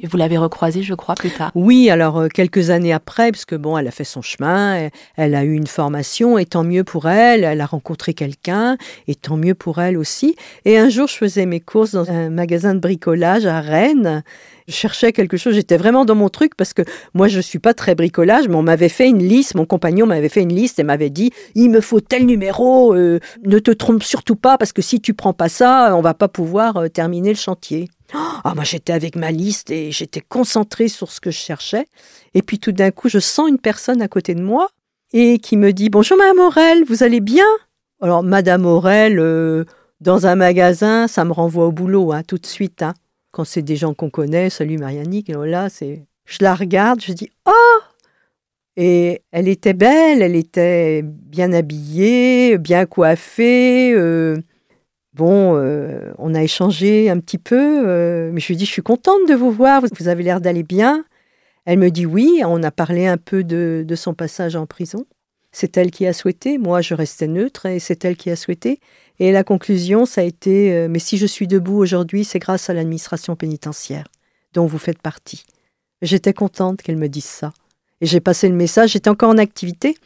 Vous 0.03 0.17
l'avez 0.17 0.37
recroisée, 0.37 0.83
je 0.83 0.95
crois, 0.95 1.15
plus 1.15 1.31
tard. 1.31 1.53
Oui, 1.55 1.89
alors 1.89 2.19
euh, 2.19 2.29
quelques 2.29 2.71
années 2.71 2.93
après, 2.93 3.31
parce 3.31 3.45
que 3.45 3.55
bon, 3.55 3.79
elle 3.79 3.87
a 3.87 3.93
fait 3.93 4.05
son 4.05 4.23
chemin, 4.23 4.89
elle, 5.17 5.35
a 5.35 5.45
eu 5.45 5.53
une 5.53 5.67
formation, 5.67 6.39
et 6.39 6.47
tant 6.47 6.65
mieux 6.65 6.85
pour 6.85 7.09
elle. 7.09 7.45
Elle 7.45 7.61
a 7.61 7.67
rencontré 7.67 8.13
quelqu'un, 8.15 8.77
et 9.07 9.15
tant 9.15 9.37
mieux 9.37 9.55
pour 9.55 9.81
elle 9.81 9.97
aussi. 9.97 10.37
Et 10.65 10.77
un 10.79 10.89
jour, 10.89 11.07
je 11.07 11.15
faisais 11.15 11.47
mes 11.47 11.61
courses 11.61 11.93
dans 11.93 12.11
un 12.11 12.31
magasin 12.31 12.75
de 12.75 12.81
bricolage 12.81 13.47
à 13.47 13.61
Rennes. 13.61 14.23
Je 14.69 14.75
cherchais 14.75 15.13
quelque 15.13 15.37
chose, 15.37 15.55
j'étais 15.55 15.77
vraiment 15.77 16.05
dans 16.05 16.15
mon 16.15 16.29
truc 16.29 16.55
parce 16.57 16.73
que 16.73 16.83
moi 17.15 17.27
je 17.27 17.41
suis 17.41 17.59
pas 17.59 17.75
très 17.75 17.95
bricolage, 17.95 18.49
mais 18.49 18.55
on 18.55 18.63
m'avait 18.63 18.89
fait 18.89 19.09
une 19.09 19.23
liste, 19.23 19.55
mon 19.55 19.67
compagnon 19.67 20.07
m'avait 20.07 20.29
fait 20.29 20.43
une 20.43 20.55
liste 20.55 20.79
et 20.79 20.85
m'avait 20.85 21.11
dit 21.11 21.33
il 21.55 21.69
me 21.69 21.81
faut 21.81 22.01
tel 22.01 22.27
numéro, 22.27 22.95
euh, 22.95 23.19
ne 23.45 23.59
te 23.59 23.73
trompe 23.73 24.03
surtout 24.03 24.37
pas 24.37 24.59
parce 24.59 24.73
que 24.73 24.81
si 24.81 25.01
tu 25.01 25.15
prends 25.15 25.33
pas 25.33 25.49
ça, 25.49 25.95
on 25.97 26.01
va 26.01 26.15
pas 26.15 26.29
pouvoir 26.29 26.77
euh, 26.77 26.89
terminer 26.89 27.31
le 27.31 27.37
chantier. 27.37 27.89
Ah, 28.15 28.53
moi 28.55 28.65
j'étais 28.65 28.93
avec 28.93 29.17
ma 29.17 29.31
liste 29.31 29.71
et 29.71 29.93
j'étais 29.93 30.21
concentrée 30.21 30.89
sur 30.89 31.11
ce 31.11 31.21
que 31.21 31.31
je 31.31 31.39
cherchais. 31.39 31.87
Et 32.35 32.43
puis 32.43 32.59
tout 32.59 32.73
d'un 32.73 32.91
coup, 32.91 33.09
je 33.09 33.19
sens 33.19 33.49
une 33.49 33.59
personne 33.59 34.03
à 34.03 34.09
côté 34.09 34.35
de 34.35 34.43
moi 34.43 34.69
et 35.13 35.39
qui 35.39 35.57
me 35.57 35.73
dit 35.73 35.89
Bonjour 35.89 36.17
Madame 36.19 36.41
Aurel, 36.41 36.85
vous 36.85 37.03
allez 37.03 37.21
bien? 37.21 37.47
Alors 38.01 38.23
Madame 38.23 38.67
Aurel, 38.67 39.19
euh, 39.19 39.65
dans 40.01 40.27
un 40.27 40.35
magasin, 40.35 41.07
ça 41.09 41.25
me 41.25 41.33
renvoie 41.33 41.67
au 41.67 41.73
boulot 41.73 42.13
hein, 42.13 42.23
tout 42.27 42.39
de 42.39 42.47
suite. 42.47 42.83
Hein. 42.83 42.95
Quand 43.31 43.45
c'est 43.45 43.63
des 43.63 43.77
gens 43.77 43.95
qu'on 43.95 44.11
connaît, 44.11 44.51
salut 44.51 44.79
Marianique, 44.79 45.29
là, 45.29 45.69
c'est. 45.69 46.05
Je 46.25 46.39
la 46.41 46.55
regarde, 46.55 47.01
je 47.01 47.13
dis 47.13 47.31
Oh 47.47 47.79
Et 48.77 49.23
elle 49.33 49.49
était 49.49 49.73
belle, 49.73 50.23
elle 50.23 50.37
était 50.37 51.03
bien 51.03 51.53
habillée, 51.53 52.59
bien 52.59 52.87
coiffée. 52.87 53.93
Euh, 53.95 54.37
Bon, 55.15 55.57
euh, 55.57 56.11
on 56.17 56.35
a 56.35 56.43
échangé 56.43 57.11
un 57.11 57.19
petit 57.19 57.37
peu, 57.37 57.87
euh, 57.87 58.31
mais 58.33 58.41
je 58.41 58.47
lui 58.47 58.55
ai 58.55 58.57
dit, 58.57 58.65
je 58.65 58.71
suis 58.71 58.83
contente 58.83 59.29
de 59.29 59.35
vous 59.35 59.51
voir, 59.51 59.83
vous 59.99 60.09
avez 60.09 60.23
l'air 60.23 60.41
d'aller 60.41 60.63
bien. 60.63 61.05
Elle 61.67 61.79
me 61.79 61.91
dit 61.91 62.07
oui, 62.07 62.41
on 62.45 62.63
a 62.63 62.71
parlé 62.71 63.07
un 63.07 63.19
peu 63.19 63.45
de, 63.45 63.95
son 63.95 64.15
passage 64.15 64.57
en 64.57 64.67
prison. 64.67 65.07
C'est 65.53 65.77
elle 65.77 65.91
qui 65.91 66.07
a 66.07 66.15
souhaité, 66.15 66.57
moi 66.57 66.81
je 66.81 66.95
restais 66.95 67.29
neutre 67.29 67.67
et 67.67 67.79
c'est 67.79 68.05
elle 68.07 68.17
qui 68.17 68.31
a 68.31 68.37
souhaité. 68.37 68.81
Et 69.19 69.33
la 69.33 69.45
conclusion, 69.45 70.07
ça 70.07 70.23
a 70.23 70.25
été, 70.25 70.73
euh, 70.73 70.89
mais 70.89 70.99
si 70.99 71.19
je 71.19 71.27
suis 71.27 71.47
debout 71.47 71.77
aujourd'hui, 71.77 72.25
c'est 72.25 72.39
grâce 72.39 72.71
à 72.71 72.75
l'administration 72.75 73.37
pénitentiaire 73.37 74.07
dont 74.55 74.65
vous 74.65 74.79
faites 74.79 75.01
partie. 75.01 75.45
J'étais 76.01 76.33
contente 76.33 76.81
qu'elle 76.81 76.97
me 76.97 77.09
dise 77.09 77.25
ça. 77.25 77.53
Et 78.01 78.07
j'ai 78.07 78.21
passé 78.21 78.49
le 78.49 78.55
message, 78.55 78.93
j'étais 78.93 79.11
encore 79.11 79.31
en 79.31 79.39
activité, 79.39 79.97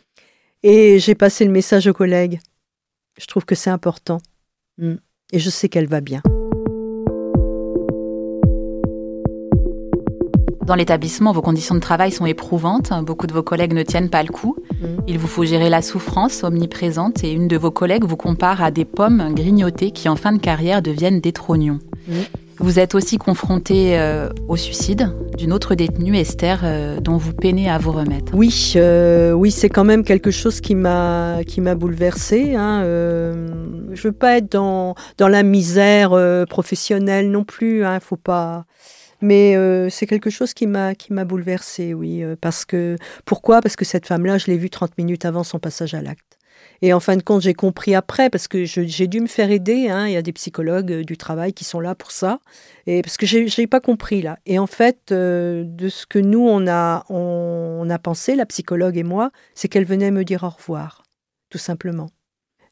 et 0.63 0.99
j'ai 0.99 1.15
passé 1.15 1.45
le 1.45 1.53
message 1.53 1.87
aux 1.87 1.95
collègues. 1.95 2.41
Je 3.19 3.27
trouve 3.27 3.45
que 3.45 3.55
c'est 3.55 3.71
important. 3.71 4.21
Mm. 4.79 4.95
Et 5.33 5.39
je 5.39 5.51
sais 5.51 5.69
qu'elle 5.69 5.89
va 5.89 6.01
bien. 6.01 6.23
Dans 10.67 10.75
l'établissement, 10.75 11.33
vos 11.33 11.43
conditions 11.43 11.77
de 11.77 11.81
travail 11.81 12.11
sont 12.11 12.27
éprouvantes. 12.27 12.93
Beaucoup 13.05 13.29
de 13.29 13.33
vos 13.33 13.45
collègues 13.45 13.73
ne 13.73 13.85
tiennent 13.85 14.11
pas 14.11 14.25
le 14.25 14.31
coup. 14.31 14.57
Mm. 14.81 14.87
Il 15.07 15.19
vous 15.19 15.29
faut 15.29 15.45
gérer 15.45 15.71
la 15.71 15.81
souffrance 15.81 16.43
omniprésente 16.43 17.23
et 17.23 17.33
une 17.33 17.47
de 17.47 17.57
vos 17.57 17.71
collègues 17.71 18.05
vous 18.05 18.17
compare 18.17 18.63
à 18.63 18.73
des 18.73 18.85
pommes 18.85 19.33
grignotées 19.33 19.93
qui 19.93 20.09
en 20.09 20.17
fin 20.17 20.33
de 20.33 20.39
carrière 20.39 20.83
deviennent 20.83 21.21
des 21.21 21.33
trognons. 21.33 21.79
Mm. 22.09 22.15
Vous 22.59 22.79
êtes 22.79 22.95
aussi 22.95 23.19
confronté 23.19 23.99
euh, 23.99 24.31
au 24.49 24.57
suicide 24.57 25.11
d'une 25.37 25.53
autre 25.53 25.75
détenue, 25.75 26.17
Esther, 26.17 26.61
euh, 26.65 27.01
dont 27.01 27.17
vous 27.17 27.35
peinez 27.35 27.69
à 27.69 27.77
vous 27.79 27.93
remettre. 27.93 28.33
Oui, 28.35 28.73
euh, 28.77 29.33
oui, 29.33 29.51
c'est 29.51 29.69
quand 29.69 29.85
même 29.85 30.05
quelque 30.05 30.31
chose 30.31 30.61
qui 30.61 30.75
m'a 30.75 31.41
qui 31.47 31.61
m'a 31.61 31.75
bouleversée. 31.75 32.55
Hein, 32.55 32.83
je 32.83 34.03
veux 34.03 34.13
pas 34.13 34.39
être 34.39 34.51
dans 34.51 34.95
dans 35.19 35.29
la 35.29 35.43
misère 35.43 36.11
professionnelle 36.49 37.31
non 37.31 37.45
plus. 37.45 37.85
Hein, 37.85 38.01
faut 38.01 38.17
pas. 38.17 38.65
Mais 39.21 39.57
c'est 39.91 40.07
quelque 40.07 40.31
chose 40.31 40.55
qui 40.55 40.67
m'a 40.67 40.95
qui 40.95 41.13
m'a 41.13 41.25
bouleversée, 41.25 41.95
oui, 41.95 42.25
parce 42.41 42.65
que 42.65 42.97
pourquoi? 43.25 43.61
Parce 43.61 43.77
que 43.77 43.85
cette 43.85 44.07
femme-là, 44.07 44.39
je 44.39 44.47
l'ai 44.47 44.57
vue 44.57 44.71
30 44.71 44.97
minutes 44.99 45.25
avant 45.25 45.45
son 45.45 45.59
passage 45.59 45.95
à 45.95 46.03
l'acte. 46.03 46.26
Et 46.83 46.93
en 46.93 47.01
fin 47.01 47.17
de 47.17 47.23
compte, 47.23 47.43
j'ai 47.43 47.55
compris 47.55 47.95
après, 47.95 48.31
parce 48.31 48.49
que 48.49 48.65
j'ai 48.65 49.07
dû 49.07 49.21
me 49.21 49.27
faire 49.27 49.51
aider. 49.51 49.89
Hein. 49.89 50.07
Il 50.07 50.13
y 50.13 50.17
a 50.17 50.23
des 50.23 50.33
psychologues 50.33 50.93
euh, 50.93 51.05
du 51.05 51.17
travail 51.17 51.53
qui 51.53 51.65
sont 51.65 51.81
là 51.81 51.95
pour 51.95 52.11
ça. 52.11 52.41
Et 52.87 53.03
parce 53.03 53.17
que 53.17 53.27
je 53.27 53.61
n'ai 53.61 53.67
pas 53.67 53.81
compris 53.81 54.23
là. 54.23 54.39
Et 54.47 54.59
en 54.59 54.67
fait, 54.67 55.13
euh, 55.13 55.65
de 55.67 55.89
ce 55.89 56.07
que 56.07 56.19
nous, 56.19 56.47
on 56.47 56.67
a, 56.67 57.05
on, 57.09 57.89
a 57.89 57.99
pensé, 57.99 58.35
la 58.35 58.47
psychologue 58.47 58.97
et 58.97 59.03
moi, 59.03 59.31
c'est 59.55 59.69
qu'elle 59.69 59.85
venait 59.85 60.11
me 60.11 60.25
dire 60.25 60.45
au 60.45 60.51
revoir, 60.51 61.05
tout 61.51 61.59
simplement. 61.59 62.09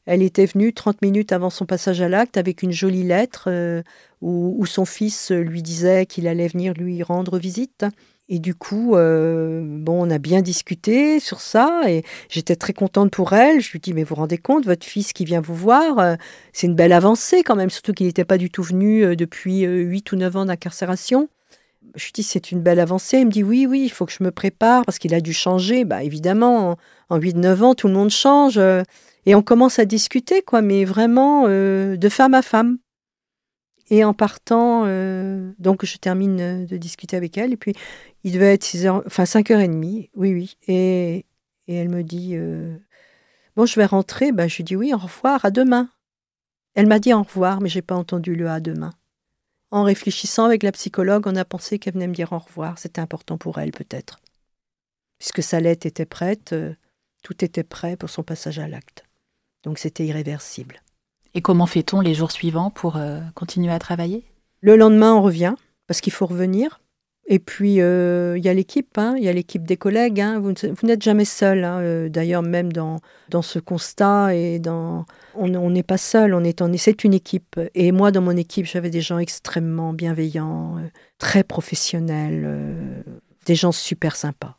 Elle 0.05 0.21
était 0.21 0.45
venue 0.45 0.71
30 0.71 1.01
minutes 1.01 1.31
avant 1.31 1.49
son 1.49 1.65
passage 1.65 1.99
à 1.99 2.07
l'acte 2.07 2.37
avec 2.37 2.61
une 2.61 2.71
jolie 2.71 3.03
lettre 3.03 3.45
euh, 3.47 3.81
où, 4.21 4.55
où, 4.59 4.67
son 4.67 4.85
fils 4.85 5.31
lui 5.31 5.63
disait 5.63 6.05
qu'il 6.05 6.27
allait 6.27 6.47
venir 6.47 6.73
lui 6.75 7.01
rendre 7.01 7.39
visite. 7.39 7.85
Et 8.27 8.39
du 8.39 8.55
coup, 8.55 8.95
euh, 8.95 9.61
bon, 9.63 10.07
on 10.07 10.09
a 10.09 10.17
bien 10.17 10.41
discuté 10.41 11.19
sur 11.19 11.39
ça 11.41 11.83
et 11.87 12.03
j'étais 12.27 12.55
très 12.55 12.73
contente 12.73 13.11
pour 13.11 13.33
elle. 13.33 13.61
Je 13.61 13.71
lui 13.71 13.79
dis, 13.79 13.93
mais 13.93 14.01
vous 14.03 14.09
vous 14.09 14.15
rendez 14.15 14.39
compte, 14.39 14.65
votre 14.65 14.85
fils 14.85 15.13
qui 15.13 15.25
vient 15.25 15.41
vous 15.41 15.53
voir, 15.53 15.99
euh, 15.99 16.15
c'est 16.51 16.65
une 16.65 16.73
belle 16.73 16.93
avancée 16.93 17.43
quand 17.43 17.55
même, 17.55 17.69
surtout 17.69 17.93
qu'il 17.93 18.07
n'était 18.07 18.25
pas 18.25 18.39
du 18.39 18.49
tout 18.49 18.63
venu 18.63 19.03
euh, 19.03 19.15
depuis 19.15 19.61
8 19.61 20.11
ou 20.11 20.15
9 20.15 20.37
ans 20.37 20.45
d'incarcération. 20.45 21.29
Je 21.93 22.03
lui 22.05 22.13
dis, 22.15 22.23
c'est 22.23 22.51
une 22.51 22.61
belle 22.61 22.79
avancée. 22.79 23.19
Il 23.19 23.27
me 23.27 23.31
dit, 23.31 23.43
oui, 23.43 23.67
oui, 23.69 23.83
il 23.83 23.89
faut 23.89 24.07
que 24.07 24.11
je 24.11 24.23
me 24.23 24.31
prépare 24.31 24.83
parce 24.85 24.97
qu'il 24.97 25.13
a 25.13 25.21
dû 25.21 25.31
changer. 25.33 25.85
Bah, 25.85 26.03
évidemment, 26.03 26.77
en, 27.09 27.19
8-9 27.19 27.61
ans, 27.61 27.75
tout 27.75 27.87
le 27.87 27.93
monde 27.93 28.09
change. 28.09 28.57
et 29.27 29.35
on 29.35 29.43
commence 29.43 29.77
à 29.77 29.85
discuter, 29.85 30.41
quoi, 30.41 30.63
mais 30.63 30.83
vraiment 30.83 31.47
de 31.47 32.09
femme 32.09 32.33
à 32.33 32.41
femme. 32.41 32.79
Et 33.91 34.03
en 34.03 34.15
partant, 34.15 34.81
donc 35.59 35.85
je 35.85 35.97
termine 35.97 36.65
de 36.65 36.77
discuter 36.77 37.15
avec 37.15 37.37
elle. 37.37 37.53
Et 37.53 37.57
puis, 37.57 37.73
il 38.25 38.33
devait 38.33 38.55
être 38.55 38.63
6 38.63 38.87
heures, 38.87 39.03
enfin 39.05 39.23
5h30, 39.23 40.09
oui, 40.15 40.33
oui. 40.33 40.57
Et, 40.67 41.25
et 41.67 41.75
elle 41.75 41.89
me 41.89 42.03
dit 42.03 42.31
euh, 42.33 42.75
Bon, 43.55 43.67
je 43.67 43.75
vais 43.75 43.85
rentrer. 43.85 44.31
Ben, 44.31 44.49
je 44.49 44.57
lui 44.57 44.63
dis 44.63 44.75
Oui, 44.75 44.93
au 44.93 44.97
revoir, 44.97 45.45
à 45.45 45.51
demain. 45.51 45.89
Elle 46.73 46.87
m'a 46.87 46.97
dit 46.97 47.13
au 47.13 47.21
revoir, 47.21 47.61
mais 47.61 47.69
j'ai 47.69 47.83
pas 47.83 47.95
entendu 47.95 48.35
le 48.35 48.49
à 48.49 48.59
demain. 48.59 48.93
En 49.69 49.83
réfléchissant 49.83 50.45
avec 50.45 50.63
la 50.63 50.71
psychologue, 50.71 51.27
on 51.27 51.35
a 51.35 51.45
pensé 51.45 51.77
qu'elle 51.77 51.93
venait 51.93 52.07
me 52.07 52.15
dire 52.15 52.33
au 52.33 52.39
revoir. 52.39 52.79
C'était 52.79 52.99
important 52.99 53.37
pour 53.37 53.59
elle, 53.59 53.71
peut-être. 53.71 54.19
Puisque 55.19 55.43
sa 55.43 55.59
lettre 55.59 55.85
était 55.85 56.05
prête, 56.05 56.53
tout 57.21 57.45
était 57.45 57.63
prêt 57.63 57.95
pour 57.95 58.09
son 58.09 58.23
passage 58.23 58.57
à 58.57 58.67
l'acte. 58.67 59.05
Donc 59.63 59.77
c'était 59.77 60.05
irréversible. 60.05 60.81
Et 61.35 61.41
comment 61.41 61.67
fait-on 61.67 62.01
les 62.01 62.15
jours 62.15 62.31
suivants 62.31 62.71
pour 62.71 62.97
euh, 62.97 63.19
continuer 63.35 63.71
à 63.71 63.79
travailler? 63.79 64.25
Le 64.61 64.75
lendemain, 64.75 65.13
on 65.13 65.21
revient, 65.21 65.53
parce 65.85 66.01
qu'il 66.01 66.13
faut 66.13 66.25
revenir. 66.25 66.79
Et 67.27 67.39
puis, 67.39 67.81
euh, 67.81 68.35
il 68.37 68.45
y 68.45 68.49
a 68.49 68.53
l'équipe, 68.53 68.97
hein, 68.99 69.15
il 69.17 69.23
y 69.23 69.27
a 69.27 69.33
l'équipe 69.33 69.65
des 69.65 69.77
collègues. 69.77 70.21
Hein. 70.21 70.39
vous, 70.39 70.53
n'êtes 70.83 71.01
jamais 71.01 71.25
seul. 71.25 71.63
Hein, 71.63 71.79
euh, 71.79 72.09
d'ailleurs, 72.09 72.43
même 72.43 72.71
dans, 72.71 72.99
dans 73.29 73.41
ce 73.41 73.57
constat, 73.57 74.35
et 74.35 74.59
dans, 74.59 75.05
on 75.33 75.69
n'est 75.71 75.83
pas 75.83 75.97
seul, 75.97 76.35
on 76.35 76.43
est, 76.43 76.61
c'est 76.77 77.03
une 77.03 77.15
équipe. 77.15 77.59
Et 77.73 77.91
moi, 77.91 78.11
dans 78.11 78.21
mon 78.21 78.37
équipe, 78.37 78.67
j'avais 78.67 78.91
des 78.91 79.01
gens 79.01 79.17
extrêmement 79.17 79.91
bienveillants, 79.91 80.77
très 81.17 81.43
professionnels, 81.43 83.03
des 83.47 83.55
gens 83.55 83.71
super 83.71 84.15
sympas. 84.15 84.57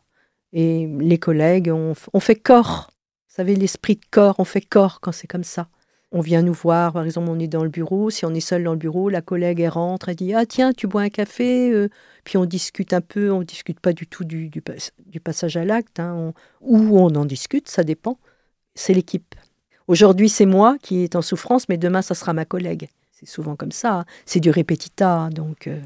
Et 0.52 0.88
les 0.98 1.18
collègues, 1.18 1.70
on, 1.72 1.94
on 2.12 2.20
fait 2.20 2.34
corps. 2.34 2.90
Vous 3.28 3.34
savez, 3.36 3.54
l'esprit 3.54 3.94
de 3.94 4.06
corps, 4.10 4.36
on 4.38 4.44
fait 4.44 4.60
corps 4.60 5.00
quand 5.00 5.12
c'est 5.12 5.26
comme 5.28 5.44
ça. 5.44 5.68
On 6.16 6.20
vient 6.20 6.40
nous 6.40 6.54
voir, 6.54 6.94
par 6.94 7.04
exemple, 7.04 7.28
on 7.28 7.38
est 7.38 7.46
dans 7.46 7.62
le 7.62 7.68
bureau. 7.68 8.08
Si 8.08 8.24
on 8.24 8.32
est 8.32 8.40
seul 8.40 8.64
dans 8.64 8.72
le 8.72 8.78
bureau, 8.78 9.10
la 9.10 9.20
collègue 9.20 9.60
elle 9.60 9.68
rentre, 9.68 10.08
elle 10.08 10.16
dit 10.16 10.32
Ah, 10.32 10.46
tiens, 10.46 10.72
tu 10.72 10.86
bois 10.86 11.02
un 11.02 11.10
café 11.10 11.70
euh. 11.70 11.90
Puis 12.24 12.38
on 12.38 12.46
discute 12.46 12.94
un 12.94 13.02
peu, 13.02 13.30
on 13.30 13.40
ne 13.40 13.44
discute 13.44 13.80
pas 13.80 13.92
du 13.92 14.06
tout 14.06 14.24
du, 14.24 14.48
du, 14.48 14.62
passage 15.20 15.58
à 15.58 15.66
l'acte, 15.66 16.00
hein. 16.00 16.32
ou 16.62 16.98
on 16.98 17.14
en 17.16 17.26
discute, 17.26 17.68
ça 17.68 17.84
dépend. 17.84 18.18
C'est 18.74 18.94
l'équipe. 18.94 19.34
Aujourd'hui, 19.88 20.30
c'est 20.30 20.46
moi 20.46 20.78
qui 20.80 21.02
est 21.02 21.16
en 21.16 21.22
souffrance, 21.22 21.68
mais 21.68 21.76
demain, 21.76 22.00
ça 22.00 22.14
sera 22.14 22.32
ma 22.32 22.46
collègue. 22.46 22.88
C'est 23.12 23.28
souvent 23.28 23.54
comme 23.54 23.72
ça. 23.72 23.98
Hein. 23.98 24.04
C'est 24.24 24.40
du 24.40 24.48
répétita. 24.48 25.28
Donc, 25.30 25.66
euh. 25.66 25.82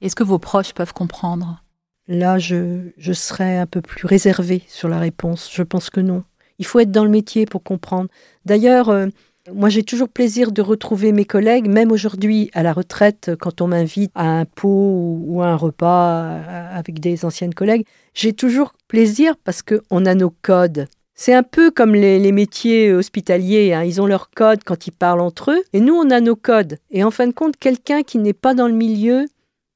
Est-ce 0.00 0.16
que 0.16 0.24
vos 0.24 0.38
proches 0.38 0.72
peuvent 0.72 0.94
comprendre? 0.94 1.62
Là, 2.08 2.38
je, 2.38 2.88
je 2.96 3.12
serais 3.12 3.58
un 3.58 3.66
peu 3.66 3.82
plus 3.82 4.06
réservée 4.06 4.62
sur 4.66 4.88
la 4.88 4.98
réponse. 4.98 5.50
Je 5.52 5.62
pense 5.62 5.90
que 5.90 6.00
non. 6.00 6.24
Il 6.58 6.66
faut 6.66 6.80
être 6.80 6.90
dans 6.90 7.04
le 7.04 7.10
métier 7.10 7.46
pour 7.46 7.62
comprendre. 7.62 8.08
D'ailleurs, 8.44 8.88
euh, 8.88 9.06
Moi, 9.52 9.68
j'ai 9.68 9.84
toujours 9.84 10.08
plaisir 10.08 10.50
de 10.50 10.60
retrouver 10.60 11.12
mes 11.12 11.24
collègues, 11.24 11.68
même 11.68 11.92
aujourd'hui 11.92 12.50
à 12.52 12.64
la 12.64 12.72
retraite, 12.72 13.30
quand 13.40 13.60
on 13.60 13.68
m'invite 13.68 14.10
à 14.16 14.40
un 14.40 14.44
pot 14.44 15.20
ou 15.24 15.40
un 15.40 15.54
repas 15.54 16.24
euh, 16.24 16.78
avec 16.78 16.98
des 16.98 17.24
anciennes 17.24 17.54
collègues. 17.54 17.86
J'ai 18.12 18.32
toujours 18.32 18.72
plaisir 18.88 19.36
parce 19.44 19.62
qu'on 19.62 20.04
a 20.04 20.14
nos 20.16 20.30
codes. 20.42 20.88
C'est 21.14 21.32
un 21.32 21.42
peu 21.42 21.70
comme 21.70 21.94
les, 21.94 22.32
métiers 22.32 22.92
hospitaliers, 22.92 23.72
hein. 23.72 23.84
ils 23.84 24.02
ont 24.02 24.06
leurs 24.06 24.30
codes 24.30 24.64
quand 24.64 24.86
ils 24.86 24.92
parlent 24.92 25.22
entre 25.22 25.52
eux, 25.52 25.62
et 25.72 25.80
nous 25.80 25.94
on 25.94 26.10
a 26.10 26.20
nos 26.20 26.36
codes. 26.36 26.76
Et 26.90 27.04
en 27.04 27.10
fin 27.10 27.26
de 27.26 27.32
compte, 27.32 27.56
quelqu'un 27.56 28.02
qui 28.02 28.18
n'est 28.18 28.34
pas 28.34 28.52
dans 28.52 28.68
le 28.68 28.74
milieu, 28.74 29.24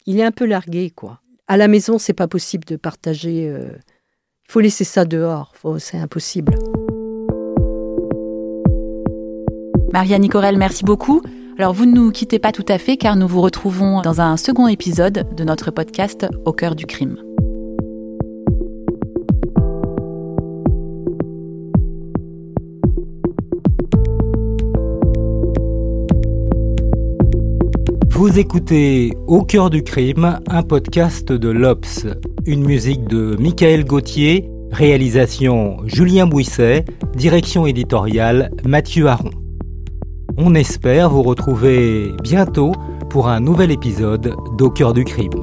il 0.05 0.21
est 0.21 0.23
un 0.25 0.33
peu 0.33 0.45
largué, 0.45 0.91
quoi. 0.91 1.21
À 1.49 1.57
la 1.57 1.67
maison, 1.67 1.99
c'est 1.99 2.13
pas 2.13 2.29
possible 2.29 2.65
de 2.65 2.77
partager. 2.77 3.49
Euh, 3.49 3.71
faut 4.51 4.61
laisser 4.61 4.83
ça 4.83 5.05
dehors, 5.05 5.53
c'est 5.79 5.99
impossible. 5.99 6.57
Maria 9.93 10.19
Nicorel, 10.19 10.59
merci 10.59 10.85
beaucoup. 10.85 11.23
Alors 11.57 11.73
vous 11.73 11.87
ne 11.87 11.93
nous 11.93 12.11
quittez 12.11 12.41
pas 12.41 12.51
tout 12.51 12.65
à 12.69 12.79
fait 12.79 12.97
car 12.97 13.15
nous 13.15 13.29
vous 13.29 13.41
retrouvons 13.41 14.03
dans 14.03 14.21
un 14.21 14.37
second 14.37 14.67
épisode 14.67 15.27
de 15.37 15.45
notre 15.45 15.71
podcast 15.71 16.27
Au 16.45 16.53
cœur 16.53 16.75
du 16.75 16.87
crime. 16.87 17.17
Vous 28.21 28.39
écoutez 28.39 29.17
Au 29.29 29.45
cœur 29.45 29.71
du 29.71 29.83
crime, 29.83 30.41
un 30.47 30.63
podcast 30.63 31.33
de 31.33 31.49
l'Obs, 31.49 32.07
une 32.45 32.63
musique 32.67 33.05
de 33.05 33.35
Michael 33.41 33.87
Gauthier, 33.87 34.47
réalisation 34.71 35.79
Julien 35.87 36.27
Bouisset, 36.27 36.85
direction 37.15 37.65
éditoriale 37.65 38.51
Mathieu 38.67 39.07
Aron. 39.07 39.31
On 40.37 40.55
espère 40.55 41.09
vous 41.09 41.23
retrouver 41.23 42.13
bientôt 42.23 42.73
pour 43.09 43.29
un 43.29 43.41
nouvel 43.41 43.71
épisode 43.71 44.35
d'Au 44.59 44.69
cœur 44.69 44.93
du 44.93 45.05
crime. 45.05 45.43